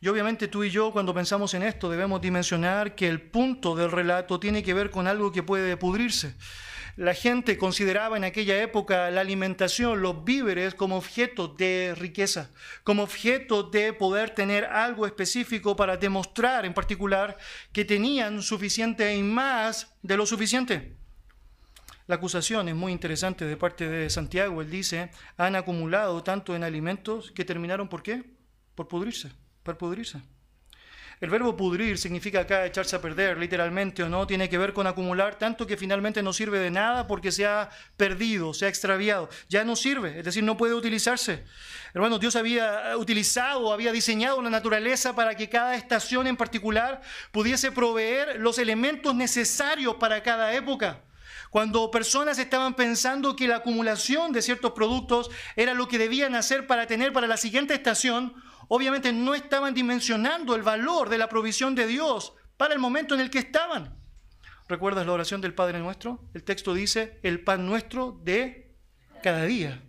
[0.02, 3.92] Y obviamente tú y yo cuando pensamos en esto debemos dimensionar que el punto del
[3.92, 6.36] relato tiene que ver con algo que puede pudrirse.
[6.98, 12.52] La gente consideraba en aquella época la alimentación, los víveres como objeto de riqueza,
[12.84, 17.38] como objeto de poder tener algo específico para demostrar en particular
[17.74, 20.96] que tenían suficiente y más de lo suficiente.
[22.08, 24.62] La acusación es muy interesante de parte de Santiago.
[24.62, 28.35] Él dice, han acumulado tanto en alimentos que terminaron por qué?
[28.76, 29.32] Por pudrirse,
[29.64, 30.22] por pudrirse.
[31.22, 34.86] El verbo pudrir significa acá echarse a perder, literalmente o no, tiene que ver con
[34.86, 39.30] acumular tanto que finalmente no sirve de nada porque se ha perdido, se ha extraviado,
[39.48, 41.46] ya no sirve, es decir, no puede utilizarse.
[41.94, 47.72] Hermanos, Dios había utilizado, había diseñado la naturaleza para que cada estación en particular pudiese
[47.72, 51.00] proveer los elementos necesarios para cada época.
[51.50, 56.68] Cuando personas estaban pensando que la acumulación de ciertos productos era lo que debían hacer
[56.68, 58.36] para tener para la siguiente estación,
[58.68, 63.22] obviamente no estaban dimensionando el valor de la provisión de Dios para el momento en
[63.22, 63.98] el que estaban.
[64.68, 66.24] ¿Recuerdas la oración del Padre nuestro?
[66.34, 68.76] El texto dice, el pan nuestro de
[69.22, 69.82] cada día.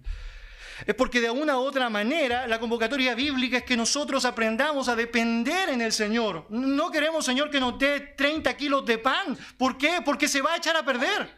[0.84, 4.96] Es porque de una u otra manera la convocatoria bíblica es que nosotros aprendamos a
[4.96, 6.46] depender en el Señor.
[6.50, 9.38] No queremos, Señor, que nos dé 30 kilos de pan.
[9.56, 10.00] ¿Por qué?
[10.04, 11.34] Porque se va a echar a perder.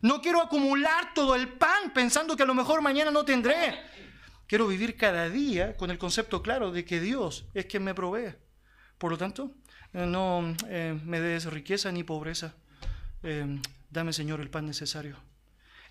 [0.00, 3.80] No quiero acumular todo el pan pensando que a lo mejor mañana no tendré.
[4.48, 8.34] Quiero vivir cada día con el concepto claro de que Dios es quien me provee.
[8.96, 9.52] Por lo tanto,
[9.92, 12.54] eh, no eh, me des riqueza ni pobreza.
[13.22, 15.18] Eh, dame, Señor, el pan necesario.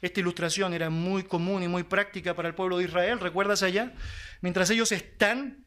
[0.01, 3.19] Esta ilustración era muy común y muy práctica para el pueblo de Israel.
[3.19, 3.93] ¿Recuerdas allá?
[4.41, 5.63] Mientras ellos están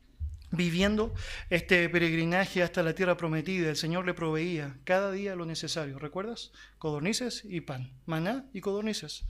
[0.50, 1.14] viviendo
[1.48, 6.00] este peregrinaje hasta la tierra prometida, el Señor le proveía cada día lo necesario.
[6.00, 6.50] ¿Recuerdas?
[6.78, 9.26] Codornices y pan, maná y codornices.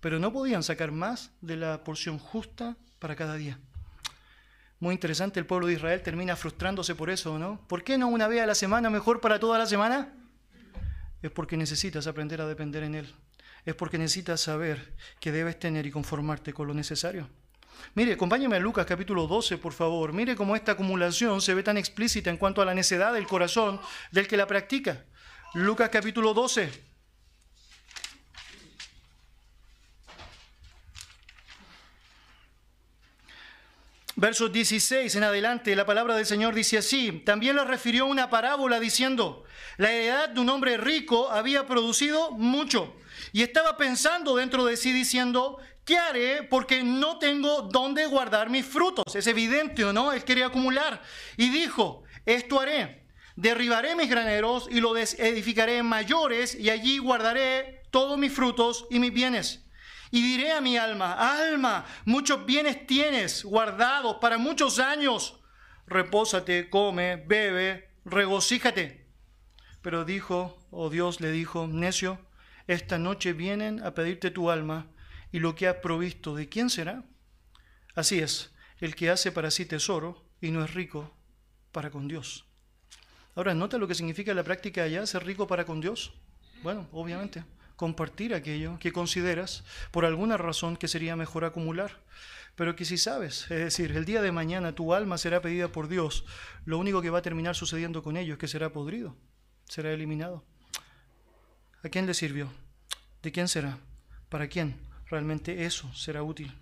[0.00, 3.58] Pero no podían sacar más de la porción justa para cada día.
[4.78, 7.60] Muy interesante, el pueblo de Israel termina frustrándose por eso, ¿no?
[7.66, 10.12] ¿Por qué no una vez a la semana mejor para toda la semana?
[11.22, 13.14] Es porque necesitas aprender a depender en Él.
[13.64, 17.28] Es porque necesitas saber que debes tener y conformarte con lo necesario.
[17.94, 20.12] Mire, acompáñame a Lucas capítulo 12, por favor.
[20.12, 23.80] Mire cómo esta acumulación se ve tan explícita en cuanto a la necedad del corazón
[24.12, 25.04] del que la practica.
[25.54, 26.95] Lucas capítulo 12.
[34.18, 38.80] Versos 16 en adelante, la palabra del Señor dice así, también le refirió una parábola
[38.80, 39.44] diciendo,
[39.76, 42.96] la heredad de un hombre rico había producido mucho
[43.34, 46.44] y estaba pensando dentro de sí diciendo, ¿qué haré?
[46.44, 49.14] Porque no tengo dónde guardar mis frutos.
[49.14, 50.14] Es evidente, ¿o no?
[50.14, 51.02] Él quería acumular.
[51.36, 53.04] Y dijo, esto haré,
[53.36, 58.98] derribaré mis graneros y los edificaré en mayores y allí guardaré todos mis frutos y
[58.98, 59.65] mis bienes.
[60.10, 65.40] Y diré a mi alma, alma, muchos bienes tienes guardados para muchos años.
[65.86, 69.06] Repósate, come, bebe, regocíjate.
[69.82, 72.18] Pero dijo, o Dios le dijo, necio,
[72.66, 74.86] esta noche vienen a pedirte tu alma
[75.32, 77.04] y lo que has provisto, ¿de quién será?
[77.94, 81.16] Así es, el que hace para sí tesoro y no es rico
[81.72, 82.46] para con Dios.
[83.34, 86.14] Ahora, ¿nota lo que significa la práctica allá, ser rico para con Dios?
[86.62, 87.44] Bueno, obviamente
[87.76, 92.00] compartir aquello que consideras por alguna razón que sería mejor acumular.
[92.56, 95.88] Pero que si sabes, es decir, el día de mañana tu alma será pedida por
[95.88, 96.24] Dios,
[96.64, 99.14] lo único que va a terminar sucediendo con ello es que será podrido,
[99.68, 100.42] será eliminado.
[101.84, 102.50] ¿A quién le sirvió?
[103.22, 103.78] ¿De quién será?
[104.30, 104.76] ¿Para quién
[105.10, 106.52] realmente eso será útil?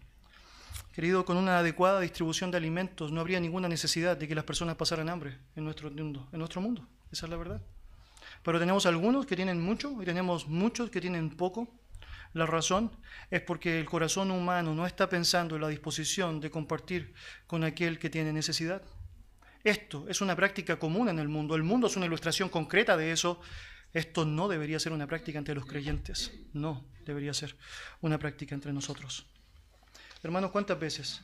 [0.93, 4.77] Querido, con una adecuada distribución de alimentos no habría ninguna necesidad de que las personas
[4.77, 6.29] pasaran hambre en nuestro mundo.
[6.33, 6.87] En nuestro mundo.
[7.11, 7.63] Esa es la verdad.
[8.45, 11.67] Pero tenemos algunos que tienen mucho y tenemos muchos que tienen poco.
[12.35, 12.93] La razón
[13.31, 17.15] es porque el corazón humano no está pensando en la disposición de compartir
[17.47, 18.83] con aquel que tiene necesidad.
[19.63, 21.55] Esto es una práctica común en el mundo.
[21.55, 23.41] El mundo es una ilustración concreta de eso.
[23.95, 26.33] Esto no debería ser una práctica entre los creyentes.
[26.53, 27.57] No debería ser
[28.03, 29.27] una práctica entre nosotros.
[30.23, 31.23] Hermanos, ¿cuántas veces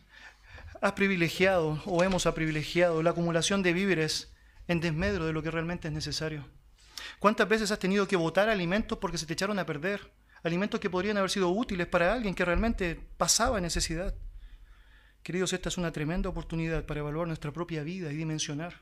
[0.80, 4.32] has privilegiado o hemos privilegiado la acumulación de víveres
[4.68, 6.59] en desmedro de lo que realmente es necesario?
[7.18, 10.12] ¿Cuántas veces has tenido que botar alimentos porque se te echaron a perder?
[10.42, 14.14] Alimentos que podrían haber sido útiles para alguien que realmente pasaba necesidad.
[15.22, 18.80] Queridos, esta es una tremenda oportunidad para evaluar nuestra propia vida y dimensionar.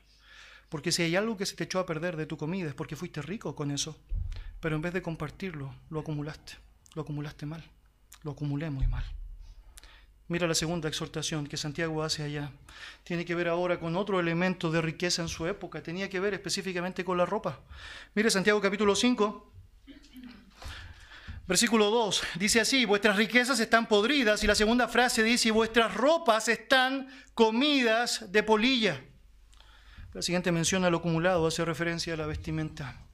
[0.69, 2.95] Porque si hay algo que se te echó a perder de tu comida es porque
[2.95, 3.97] fuiste rico con eso.
[4.61, 6.53] Pero en vez de compartirlo, lo acumulaste.
[6.95, 7.63] Lo acumulaste mal.
[8.23, 9.03] Lo acumulé muy mal.
[10.29, 12.51] Mira la segunda exhortación que Santiago hace allá.
[13.03, 15.81] Tiene que ver ahora con otro elemento de riqueza en su época.
[15.81, 17.59] Tenía que ver específicamente con la ropa.
[18.13, 19.51] Mire Santiago capítulo 5,
[21.47, 22.21] versículo 2.
[22.35, 24.43] Dice así, vuestras riquezas están podridas.
[24.43, 29.03] Y la segunda frase dice, vuestras ropas están comidas de polilla.
[30.13, 33.08] La siguiente menciona lo acumulado, hace referencia a la vestimenta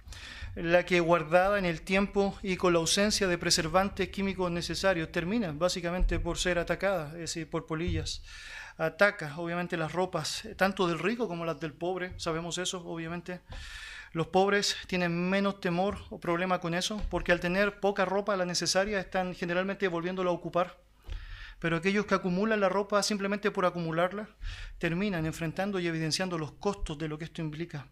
[0.55, 5.51] la que guardada en el tiempo y con la ausencia de preservantes químicos necesarios termina
[5.51, 8.23] básicamente por ser atacada, es decir, por polillas.
[8.77, 13.41] Ataca obviamente las ropas, tanto del rico como las del pobre, sabemos eso obviamente.
[14.13, 18.45] Los pobres tienen menos temor o problema con eso, porque al tener poca ropa, la
[18.45, 20.77] necesaria, están generalmente volviéndola a ocupar.
[21.59, 24.29] Pero aquellos que acumulan la ropa simplemente por acumularla,
[24.77, 27.87] terminan enfrentando y evidenciando los costos de lo que esto implica.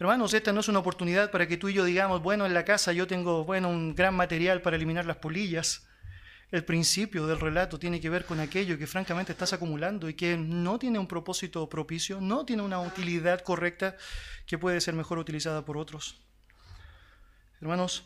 [0.00, 2.64] Hermanos, esta no es una oportunidad para que tú y yo digamos, bueno, en la
[2.64, 5.88] casa yo tengo, bueno, un gran material para eliminar las polillas.
[6.52, 10.36] El principio del relato tiene que ver con aquello que francamente estás acumulando y que
[10.36, 13.96] no tiene un propósito propicio, no tiene una utilidad correcta
[14.46, 16.20] que puede ser mejor utilizada por otros.
[17.60, 18.04] Hermanos,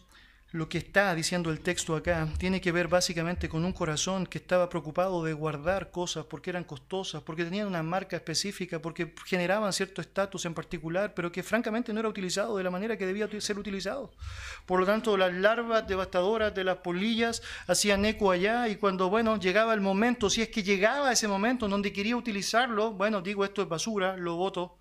[0.52, 4.36] lo que está diciendo el texto acá tiene que ver básicamente con un corazón que
[4.36, 9.72] estaba preocupado de guardar cosas porque eran costosas, porque tenían una marca específica, porque generaban
[9.72, 13.28] cierto estatus en particular, pero que francamente no era utilizado de la manera que debía
[13.40, 14.12] ser utilizado.
[14.66, 19.38] Por lo tanto, las larvas devastadoras de las polillas hacían eco allá y cuando, bueno,
[19.38, 23.62] llegaba el momento, si es que llegaba ese momento donde quería utilizarlo, bueno, digo, esto
[23.62, 24.76] es basura, lo voto,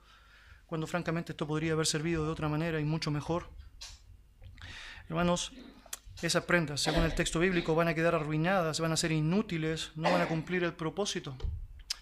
[0.68, 3.61] cuando francamente esto podría haber servido de otra manera y mucho mejor.
[5.12, 5.52] Hermanos,
[6.22, 10.10] esas prendas, según el texto bíblico, van a quedar arruinadas, van a ser inútiles, no
[10.10, 11.36] van a cumplir el propósito.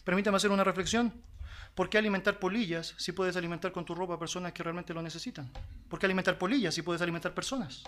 [0.03, 1.11] Permítame hacer una reflexión.
[1.73, 5.01] ¿Por qué alimentar polillas si puedes alimentar con tu ropa a personas que realmente lo
[5.01, 5.51] necesitan?
[5.89, 7.81] ¿Por qué alimentar polillas si puedes alimentar personas?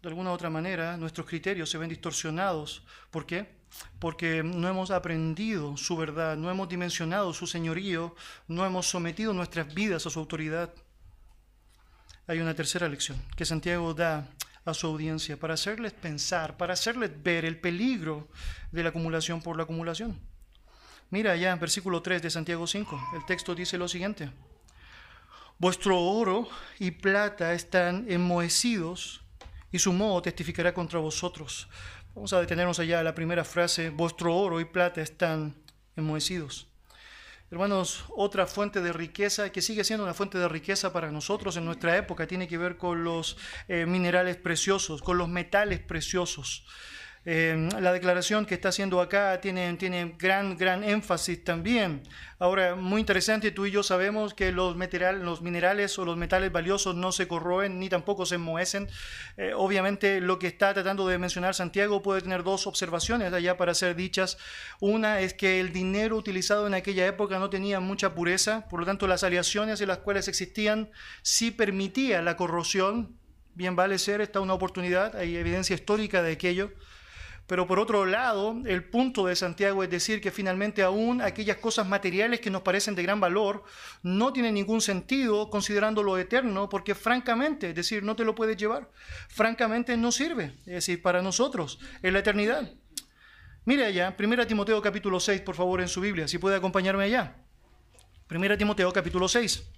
[0.00, 2.86] De alguna u otra manera, nuestros criterios se ven distorsionados.
[3.10, 3.58] ¿Por qué?
[3.98, 8.16] Porque no hemos aprendido su verdad, no hemos dimensionado su señorío,
[8.46, 10.72] no hemos sometido nuestras vidas a su autoridad.
[12.28, 14.28] Hay una tercera lección que Santiago da
[14.66, 18.28] a su audiencia para hacerles pensar, para hacerles ver el peligro
[18.70, 20.20] de la acumulación por la acumulación.
[21.08, 24.30] Mira allá versículo 3 de Santiago 5, el texto dice lo siguiente.
[25.56, 26.46] Vuestro oro
[26.78, 29.22] y plata están enmohecidos
[29.72, 31.66] y su modo testificará contra vosotros.
[32.14, 35.54] Vamos a detenernos allá la primera frase, vuestro oro y plata están
[35.96, 36.67] enmohecidos.
[37.50, 41.64] Hermanos, otra fuente de riqueza que sigue siendo una fuente de riqueza para nosotros en
[41.64, 46.66] nuestra época tiene que ver con los eh, minerales preciosos, con los metales preciosos.
[47.30, 52.02] Em, la declaración que está haciendo acá tiene, tiene gran, gran énfasis también.
[52.38, 56.96] Ahora, muy interesante, tú y yo sabemos que los, los minerales o los metales valiosos
[56.96, 58.88] no se corroen ni tampoco se enmohecen.
[59.36, 63.74] Eh, obviamente, lo que está tratando de mencionar Santiago puede tener dos observaciones allá para
[63.74, 64.38] ser dichas.
[64.80, 68.86] Una es que el dinero utilizado en aquella época no tenía mucha pureza, por lo
[68.86, 73.18] tanto, las aleaciones en las cuales existían sí permitía la corrosión.
[73.52, 76.72] Bien vale ser, esta una oportunidad, hay evidencia histórica de aquello.
[77.48, 81.88] Pero por otro lado, el punto de Santiago es decir que finalmente aún aquellas cosas
[81.88, 83.64] materiales que nos parecen de gran valor
[84.02, 88.58] no tienen ningún sentido considerando lo eterno, porque francamente, es decir, no te lo puedes
[88.58, 88.90] llevar,
[89.28, 92.70] francamente no sirve, es decir, para nosotros en la eternidad.
[93.64, 97.46] Mire allá, 1 Timoteo capítulo 6, por favor, en su Biblia, si puede acompañarme allá.
[98.30, 99.70] 1 Timoteo capítulo 6.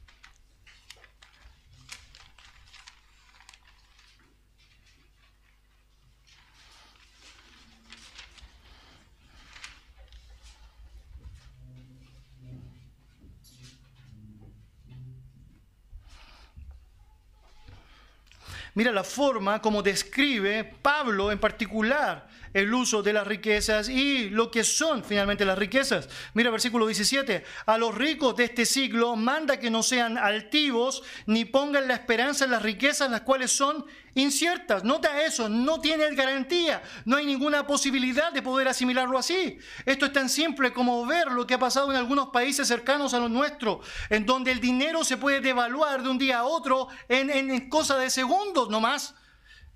[18.75, 24.51] Mira la forma como describe Pablo en particular el uso de las riquezas y lo
[24.51, 26.09] que son finalmente las riquezas.
[26.35, 31.45] Mira versículo 17, a los ricos de este siglo manda que no sean altivos ni
[31.45, 33.85] pongan la esperanza en las riquezas las cuales son
[34.15, 34.83] inciertas.
[34.83, 39.59] Nota eso, no tiene garantía, no hay ninguna posibilidad de poder asimilarlo así.
[39.87, 43.21] Esto es tan simple como ver lo que ha pasado en algunos países cercanos a
[43.21, 47.31] los nuestros, en donde el dinero se puede devaluar de un día a otro en,
[47.31, 49.15] en, cosa de segundos nomás,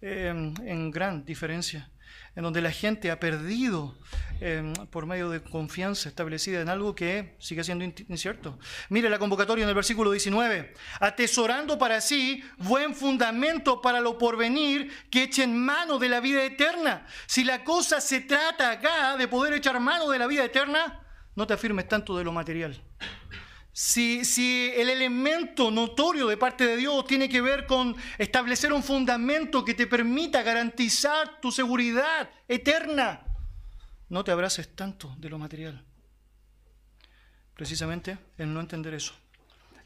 [0.01, 1.89] eh, en gran diferencia
[2.37, 3.97] en donde la gente ha perdido
[4.40, 8.59] em, por medio de confianza establecida en algo que sigue siendo incierto.
[8.88, 14.90] Mire la convocatoria en el versículo 19, atesorando para sí buen fundamento para lo porvenir,
[15.11, 17.07] que echen mano de la vida eterna.
[17.27, 21.01] Si la cosa se trata acá de poder echar mano de la vida eterna,
[21.37, 22.81] no te afirmes tanto de lo material.
[23.77, 29.65] Si, el elemento notorio de parte de Dios tiene que ver con establecer un fundamento
[29.65, 33.25] que te permita garantizar tu seguridad eterna,
[34.09, 35.85] no te abraces tanto de lo material.
[37.55, 39.15] Precisamente el no entender eso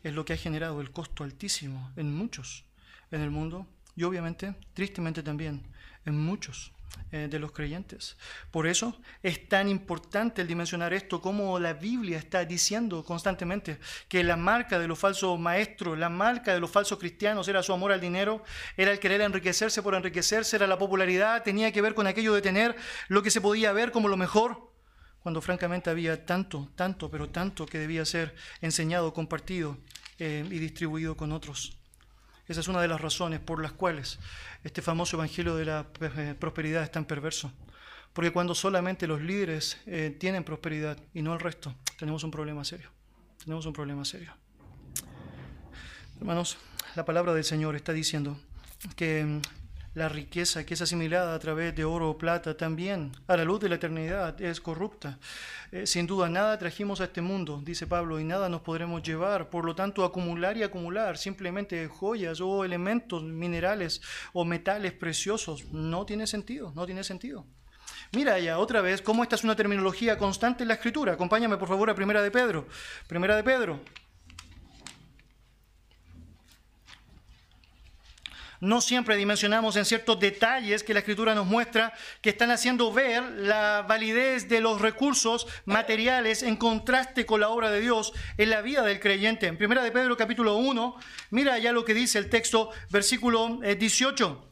[0.03, 2.67] es lo que ha generado el costo altísimo en muchos
[3.11, 5.67] en el mundo y obviamente, tristemente también,
[6.05, 6.73] en muchos
[7.11, 8.17] eh, de los creyentes.
[8.51, 14.23] Por eso es tan importante el dimensionar esto, como la Biblia está diciendo constantemente que
[14.23, 17.93] la marca de los falsos maestros, la marca de los falsos cristianos era su amor
[17.93, 18.43] al dinero,
[18.77, 22.43] era el querer enriquecerse por enriquecerse, era la popularidad, tenía que ver con aquello de
[22.43, 22.77] tener
[23.09, 24.71] lo que se podía ver como lo mejor,
[25.21, 29.79] cuando francamente había tanto, tanto, pero tanto que debía ser enseñado, compartido
[30.19, 31.78] eh, y distribuido con otros.
[32.49, 34.19] Esa es una de las razones por las cuales
[34.65, 37.53] este famoso evangelio de la eh, prosperidad es tan perverso.
[38.13, 42.65] Porque cuando solamente los líderes eh, tienen prosperidad y no el resto, tenemos un problema
[42.65, 42.91] serio.
[43.45, 44.33] Tenemos un problema serio.
[46.19, 46.57] Hermanos,
[46.97, 48.41] la palabra del Señor está diciendo
[48.97, 49.41] que mm,
[49.99, 53.61] la riqueza que es asimilada a través de oro o plata también a la luz
[53.61, 55.19] de la eternidad es corrupta.
[55.73, 59.51] Eh, sin duda, nada trajimos a este mundo, dice Pablo, y nada nos podremos llevar.
[59.51, 64.01] Por lo tanto, acumular y acumular simplemente joyas o elementos minerales
[64.33, 67.45] o metales preciosos no tiene sentido, no tiene sentido.
[68.13, 71.15] Mira ya otra vez cómo esta es una terminología constante en la escritura.
[71.15, 72.67] Acompáñame por favor a Primera de Pedro.
[73.07, 73.81] Primera de Pedro,
[78.61, 83.23] no siempre dimensionamos en ciertos detalles que la escritura nos muestra que están haciendo ver
[83.23, 88.63] la validez de los recursos materiales en contraste con la obra de Dios en la
[88.63, 89.47] vida del creyente.
[89.47, 90.97] En primera de Pedro capítulo 1,
[91.31, 94.48] mira ya lo que dice el texto versículo 18.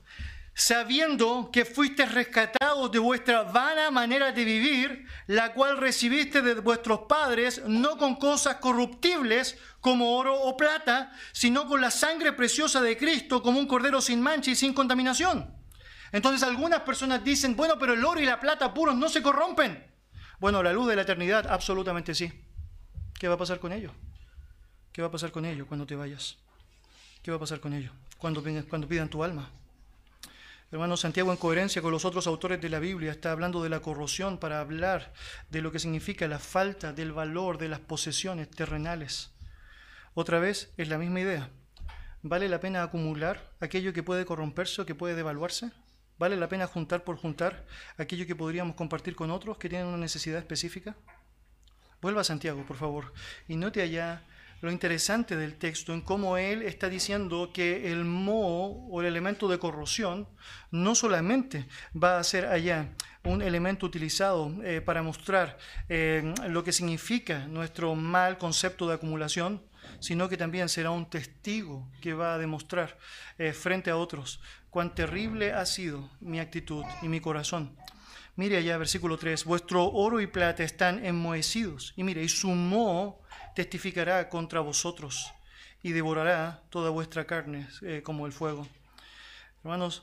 [0.59, 7.01] Sabiendo que fuiste rescatados de vuestra vana manera de vivir, la cual recibiste de vuestros
[7.01, 12.97] padres, no con cosas corruptibles como oro o plata, sino con la sangre preciosa de
[12.97, 15.55] Cristo, como un cordero sin mancha y sin contaminación.
[16.11, 19.87] Entonces algunas personas dicen, bueno, pero el oro y la plata puros no se corrompen.
[20.41, 22.33] Bueno, la luz de la eternidad, absolutamente sí.
[23.19, 23.93] ¿Qué va a pasar con ello?
[24.91, 26.39] ¿Qué va a pasar con ello cuando te vayas?
[27.23, 29.51] ¿Qué va a pasar con ello cuando, cuando pidan tu alma?
[30.73, 33.81] Hermano Santiago, en coherencia con los otros autores de la Biblia, está hablando de la
[33.81, 35.13] corrosión para hablar
[35.49, 39.31] de lo que significa la falta del valor de las posesiones terrenales.
[40.15, 41.51] Otra vez, es la misma idea.
[42.23, 45.71] ¿Vale la pena acumular aquello que puede corromperse o que puede devaluarse?
[46.19, 47.65] ¿Vale la pena juntar por juntar
[47.97, 50.97] aquello que podríamos compartir con otros que tienen una necesidad específica?
[52.03, 53.13] Vuelva Santiago, por favor,
[53.47, 54.25] y note allá
[54.61, 59.49] lo interesante del texto en cómo él está diciendo que el moho o el elemento
[59.49, 60.29] de corrosión
[60.71, 62.91] no solamente va a ser allá
[63.25, 69.63] un elemento utilizado eh, para mostrar eh, lo que significa nuestro mal concepto de acumulación,
[70.01, 72.99] sino que también será un testigo que va a demostrar
[73.39, 74.41] eh, frente a otros
[74.71, 77.77] cuán terrible ha sido mi actitud y mi corazón.
[78.37, 81.95] Mire allá, versículo 3, vuestro oro y plata están enmohecidos.
[81.97, 83.23] Y mire, y su moho
[83.57, 85.33] testificará contra vosotros
[85.83, 88.69] y devorará toda vuestra carne eh, como el fuego.
[89.65, 90.03] Hermanos,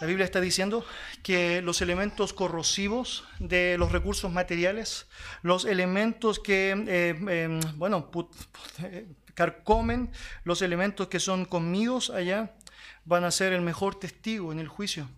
[0.00, 0.84] la Biblia está diciendo
[1.22, 5.06] que los elementos corrosivos de los recursos materiales,
[5.42, 8.10] los elementos que, eh, em, bueno,
[9.34, 10.10] carcomen,
[10.44, 12.54] los elementos que son comidos allá,
[13.04, 15.08] van a ser el mejor testigo en el juicio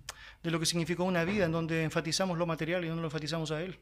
[0.42, 3.52] de lo que significó una vida en donde enfatizamos lo material y no lo enfatizamos
[3.52, 3.78] a Él.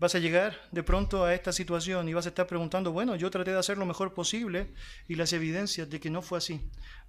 [0.00, 3.30] Vas a llegar de pronto a esta situación y vas a estar preguntando, bueno, yo
[3.30, 4.72] traté de hacer lo mejor posible
[5.06, 6.60] y las evidencias de que no fue así.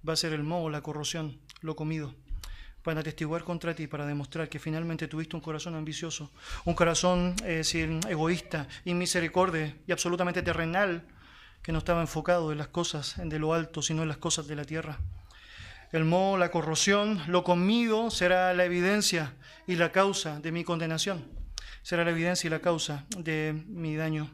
[0.08, 2.14] Va a ser el moho, la corrosión, lo comido,
[2.84, 6.30] para atestiguar contra ti, para demostrar que finalmente tuviste un corazón ambicioso,
[6.64, 7.62] un corazón eh,
[8.08, 11.08] egoísta, inmisericordia y absolutamente terrenal,
[11.62, 14.54] que no estaba enfocado en las cosas de lo alto, sino en las cosas de
[14.54, 15.00] la tierra.
[15.90, 19.34] El moho, la corrosión, lo comido será la evidencia
[19.66, 21.45] y la causa de mi condenación
[21.86, 24.28] será la evidencia y la causa de mi daño.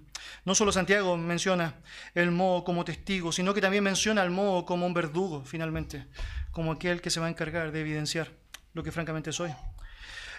[0.47, 1.75] No solo Santiago menciona
[2.15, 6.07] el moho como testigo, sino que también menciona al moho como un verdugo, finalmente,
[6.51, 8.31] como aquel que se va a encargar de evidenciar
[8.73, 9.51] lo que francamente soy.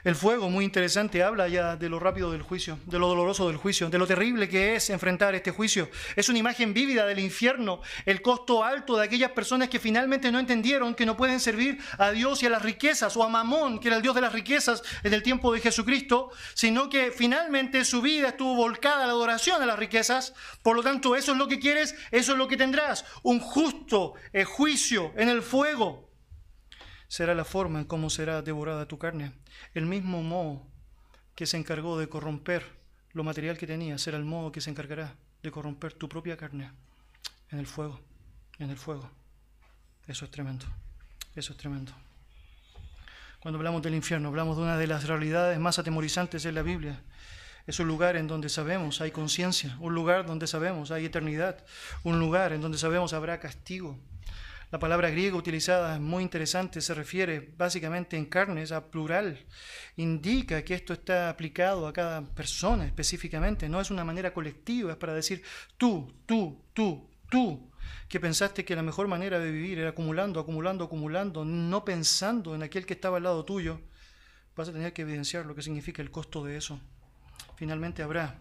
[0.03, 3.55] El fuego, muy interesante, habla ya de lo rápido del juicio, de lo doloroso del
[3.55, 5.89] juicio, de lo terrible que es enfrentar este juicio.
[6.17, 10.39] Es una imagen vívida del infierno, el costo alto de aquellas personas que finalmente no
[10.39, 13.87] entendieron que no pueden servir a Dios y a las riquezas, o a Mamón, que
[13.87, 18.01] era el Dios de las riquezas en el tiempo de Jesucristo, sino que finalmente su
[18.01, 20.33] vida estuvo volcada a la adoración a las riquezas.
[20.63, 24.15] Por lo tanto, eso es lo que quieres, eso es lo que tendrás, un justo
[24.33, 26.02] eh, juicio en el fuego
[27.13, 29.33] será la forma en cómo será devorada tu carne.
[29.75, 30.65] El mismo modo
[31.35, 32.65] que se encargó de corromper
[33.11, 36.71] lo material que tenías será el modo que se encargará de corromper tu propia carne
[37.51, 37.99] en el fuego,
[38.57, 39.11] en el fuego.
[40.07, 40.65] Eso es tremendo,
[41.35, 41.91] eso es tremendo.
[43.39, 46.99] Cuando hablamos del infierno, hablamos de una de las realidades más atemorizantes en la Biblia.
[47.67, 51.63] Es un lugar en donde sabemos hay conciencia, un lugar donde sabemos hay eternidad,
[52.01, 53.99] un lugar en donde sabemos habrá castigo,
[54.73, 59.45] la palabra griega utilizada es muy interesante, se refiere básicamente en carnes a plural.
[59.97, 64.97] Indica que esto está aplicado a cada persona específicamente, no es una manera colectiva, es
[64.97, 65.43] para decir
[65.77, 67.69] tú, tú, tú, tú,
[68.09, 72.63] que pensaste que la mejor manera de vivir era acumulando, acumulando, acumulando, no pensando en
[72.63, 73.79] aquel que estaba al lado tuyo,
[74.55, 76.79] vas a tener que evidenciar lo que significa el costo de eso.
[77.57, 78.39] Finalmente habrá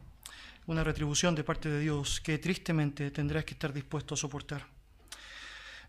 [0.65, 4.72] una retribución de parte de Dios que tristemente tendrás que estar dispuesto a soportar.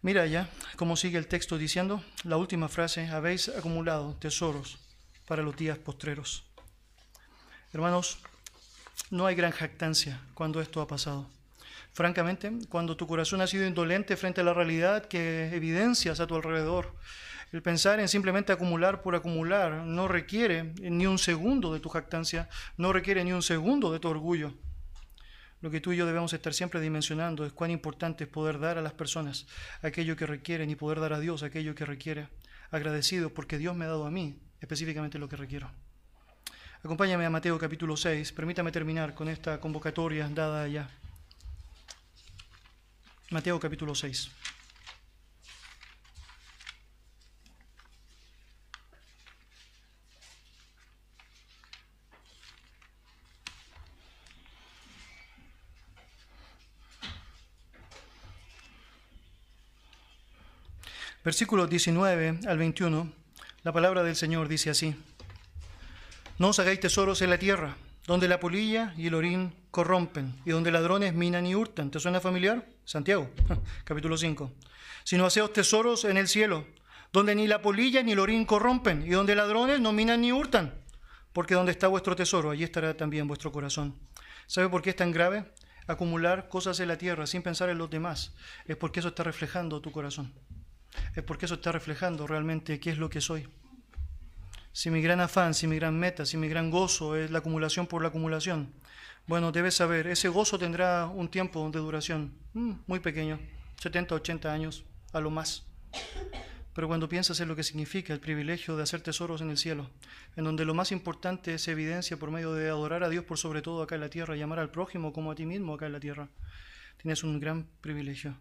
[0.04, 4.78] Mira ya cómo sigue el texto diciendo, la última frase, habéis acumulado tesoros
[5.26, 6.44] para los días postreros.
[7.72, 8.20] Hermanos,
[9.12, 11.30] no hay gran jactancia cuando esto ha pasado.
[11.94, 16.36] Francamente, cuando tu corazón ha sido indolente frente a la realidad que evidencias a tu
[16.36, 16.94] alrededor,
[17.54, 22.50] el pensar en simplemente acumular por acumular no requiere ni un segundo de tu jactancia,
[22.76, 24.54] no requiere ni un segundo de tu orgullo.
[25.64, 28.78] Lo que tú y yo debemos estar siempre dimensionando es cuán importante es poder dar
[28.78, 29.48] a las personas
[29.82, 32.28] aquello que requieren y poder dar a Dios aquello que requiere.
[32.70, 35.72] Agradecido porque Dios me ha dado a mí específicamente lo que requiero.
[36.84, 38.34] Acompáñame a Mateo capítulo 6.
[38.34, 40.90] Permítame terminar con esta convocatoria dada allá.
[43.30, 44.32] Mateo capítulo 6.
[61.24, 63.14] Versículos 19 al 21
[63.64, 64.94] La palabra del Señor dice así,
[66.38, 70.50] no os hagáis tesoros en la tierra, donde la polilla y el orín corrompen, y
[70.50, 71.92] donde ladrones minan y hurtan.
[71.92, 72.68] ¿Te suena familiar?
[72.84, 73.30] Santiago,
[73.86, 74.52] capítulo 5.
[75.06, 76.66] Sino haceos tesoros en el cielo,
[77.14, 80.74] donde ni la polilla ni el orín corrompen, y donde ladrones no minan ni hurtan.
[81.32, 83.96] Porque donde está vuestro tesoro, allí estará también vuestro corazón.
[84.48, 85.46] ¿Sabe por qué es tan grave?
[85.88, 88.34] Acumular cosas en la tierra sin pensar en los demás.
[88.66, 90.34] Es porque eso está reflejando tu corazón.
[91.16, 93.48] Es porque eso está reflejando realmente qué es lo que soy.
[94.72, 97.86] Si mi gran afán, si mi gran meta, si mi gran gozo es la acumulación
[97.86, 98.74] por la acumulación,
[99.28, 103.40] bueno, debes saber, ese gozo tendrá un tiempo de duración mm, muy pequeño,
[103.80, 104.84] 70, 80 años,
[105.14, 105.64] a lo más.
[106.74, 109.90] Pero cuando piensas en lo que significa el privilegio de hacer tesoros en el cielo,
[110.36, 113.62] en donde lo más importante es evidencia por medio de adorar a Dios por sobre
[113.62, 116.00] todo acá en la tierra, llamar al prójimo como a ti mismo acá en la
[116.00, 116.30] tierra,
[116.98, 118.36] tienes un gran privilegio,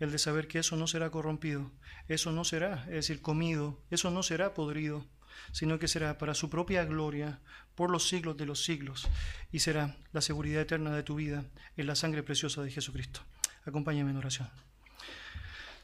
[0.00, 1.70] el de saber que eso no será corrompido,
[2.08, 5.06] eso no será, es decir, comido, eso no será podrido,
[5.52, 7.40] sino que será para su propia gloria
[7.74, 9.08] por los siglos de los siglos
[9.52, 11.44] y será la seguridad eterna de tu vida
[11.76, 13.20] en la sangre preciosa de Jesucristo.
[13.64, 14.48] Acompáñame en oración.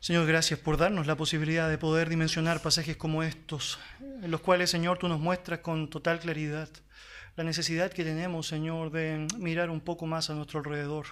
[0.00, 4.70] Señor, gracias por darnos la posibilidad de poder dimensionar pasajes como estos, en los cuales,
[4.70, 6.68] Señor, tú nos muestras con total claridad
[7.36, 11.06] la necesidad que tenemos, Señor, de mirar un poco más a nuestro alrededor,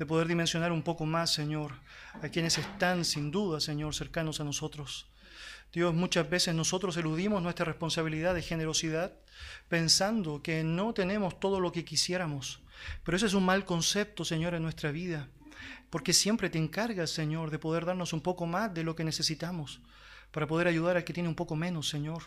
[0.00, 1.74] de poder dimensionar un poco más, Señor,
[2.22, 5.06] a quienes están sin duda, Señor, cercanos a nosotros.
[5.72, 9.12] Dios, muchas veces nosotros eludimos nuestra responsabilidad de generosidad
[9.68, 12.60] pensando que no tenemos todo lo que quisiéramos.
[13.04, 15.28] Pero ese es un mal concepto, Señor, en nuestra vida
[15.90, 19.80] porque siempre te encargas, Señor, de poder darnos un poco más de lo que necesitamos
[20.30, 22.22] para poder ayudar al que tiene un poco menos, Señor.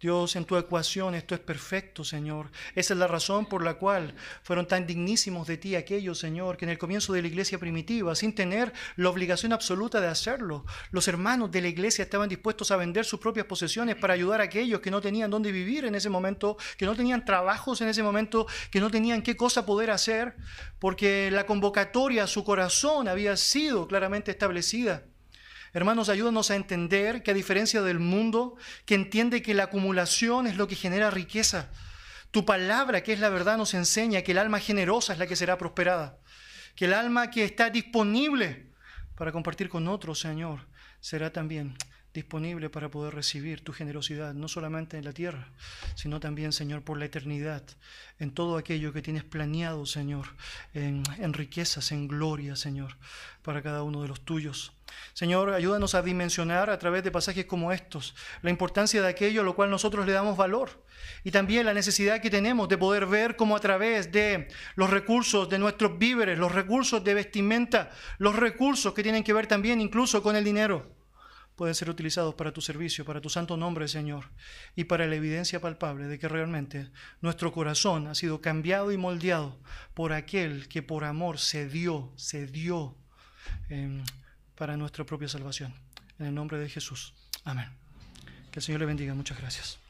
[0.00, 2.52] Dios, en tu ecuación esto es perfecto, Señor.
[2.76, 6.66] Esa es la razón por la cual fueron tan dignísimos de ti aquellos, Señor, que
[6.66, 11.08] en el comienzo de la iglesia primitiva, sin tener la obligación absoluta de hacerlo, los
[11.08, 14.80] hermanos de la iglesia estaban dispuestos a vender sus propias posesiones para ayudar a aquellos
[14.80, 18.46] que no tenían dónde vivir en ese momento, que no tenían trabajos en ese momento,
[18.70, 20.36] que no tenían qué cosa poder hacer,
[20.78, 25.02] porque la convocatoria a su corazón había sido claramente establecida.
[25.72, 28.56] Hermanos, ayúdanos a entender que a diferencia del mundo,
[28.86, 31.70] que entiende que la acumulación es lo que genera riqueza,
[32.30, 35.36] tu palabra, que es la verdad, nos enseña que el alma generosa es la que
[35.36, 36.18] será prosperada,
[36.74, 38.70] que el alma que está disponible
[39.14, 40.66] para compartir con otros, Señor,
[41.00, 41.76] será también
[42.14, 45.48] disponible para poder recibir tu generosidad, no solamente en la tierra,
[45.94, 47.62] sino también, Señor, por la eternidad,
[48.18, 50.26] en todo aquello que tienes planeado, Señor,
[50.74, 52.96] en, riquezas, en gloria, Señor,
[53.42, 54.72] para cada uno de los tuyos.
[55.12, 59.44] Señor, ayúdanos a dimensionar a través de pasajes como estos la importancia de aquello a
[59.44, 60.82] lo cual nosotros le damos valor
[61.24, 65.48] y también la necesidad que tenemos de poder ver cómo a través de los recursos
[65.48, 70.22] de nuestros víveres, los recursos de vestimenta, los recursos que tienen que ver también incluso
[70.22, 70.97] con el dinero,
[71.58, 74.30] pueden ser utilizados para tu servicio, para tu santo nombre, Señor,
[74.74, 76.88] y para la evidencia palpable de que realmente
[77.20, 79.60] nuestro corazón ha sido cambiado y moldeado
[79.92, 82.96] por aquel que por amor se dio, se dio.
[83.68, 84.02] Em,
[84.58, 85.72] para nuestra propia salvación.
[86.18, 87.14] En el nombre de Jesús.
[87.44, 87.68] Amén.
[88.50, 89.14] Que el Señor le bendiga.
[89.14, 89.87] Muchas gracias.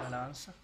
[0.00, 0.54] La última alabanza.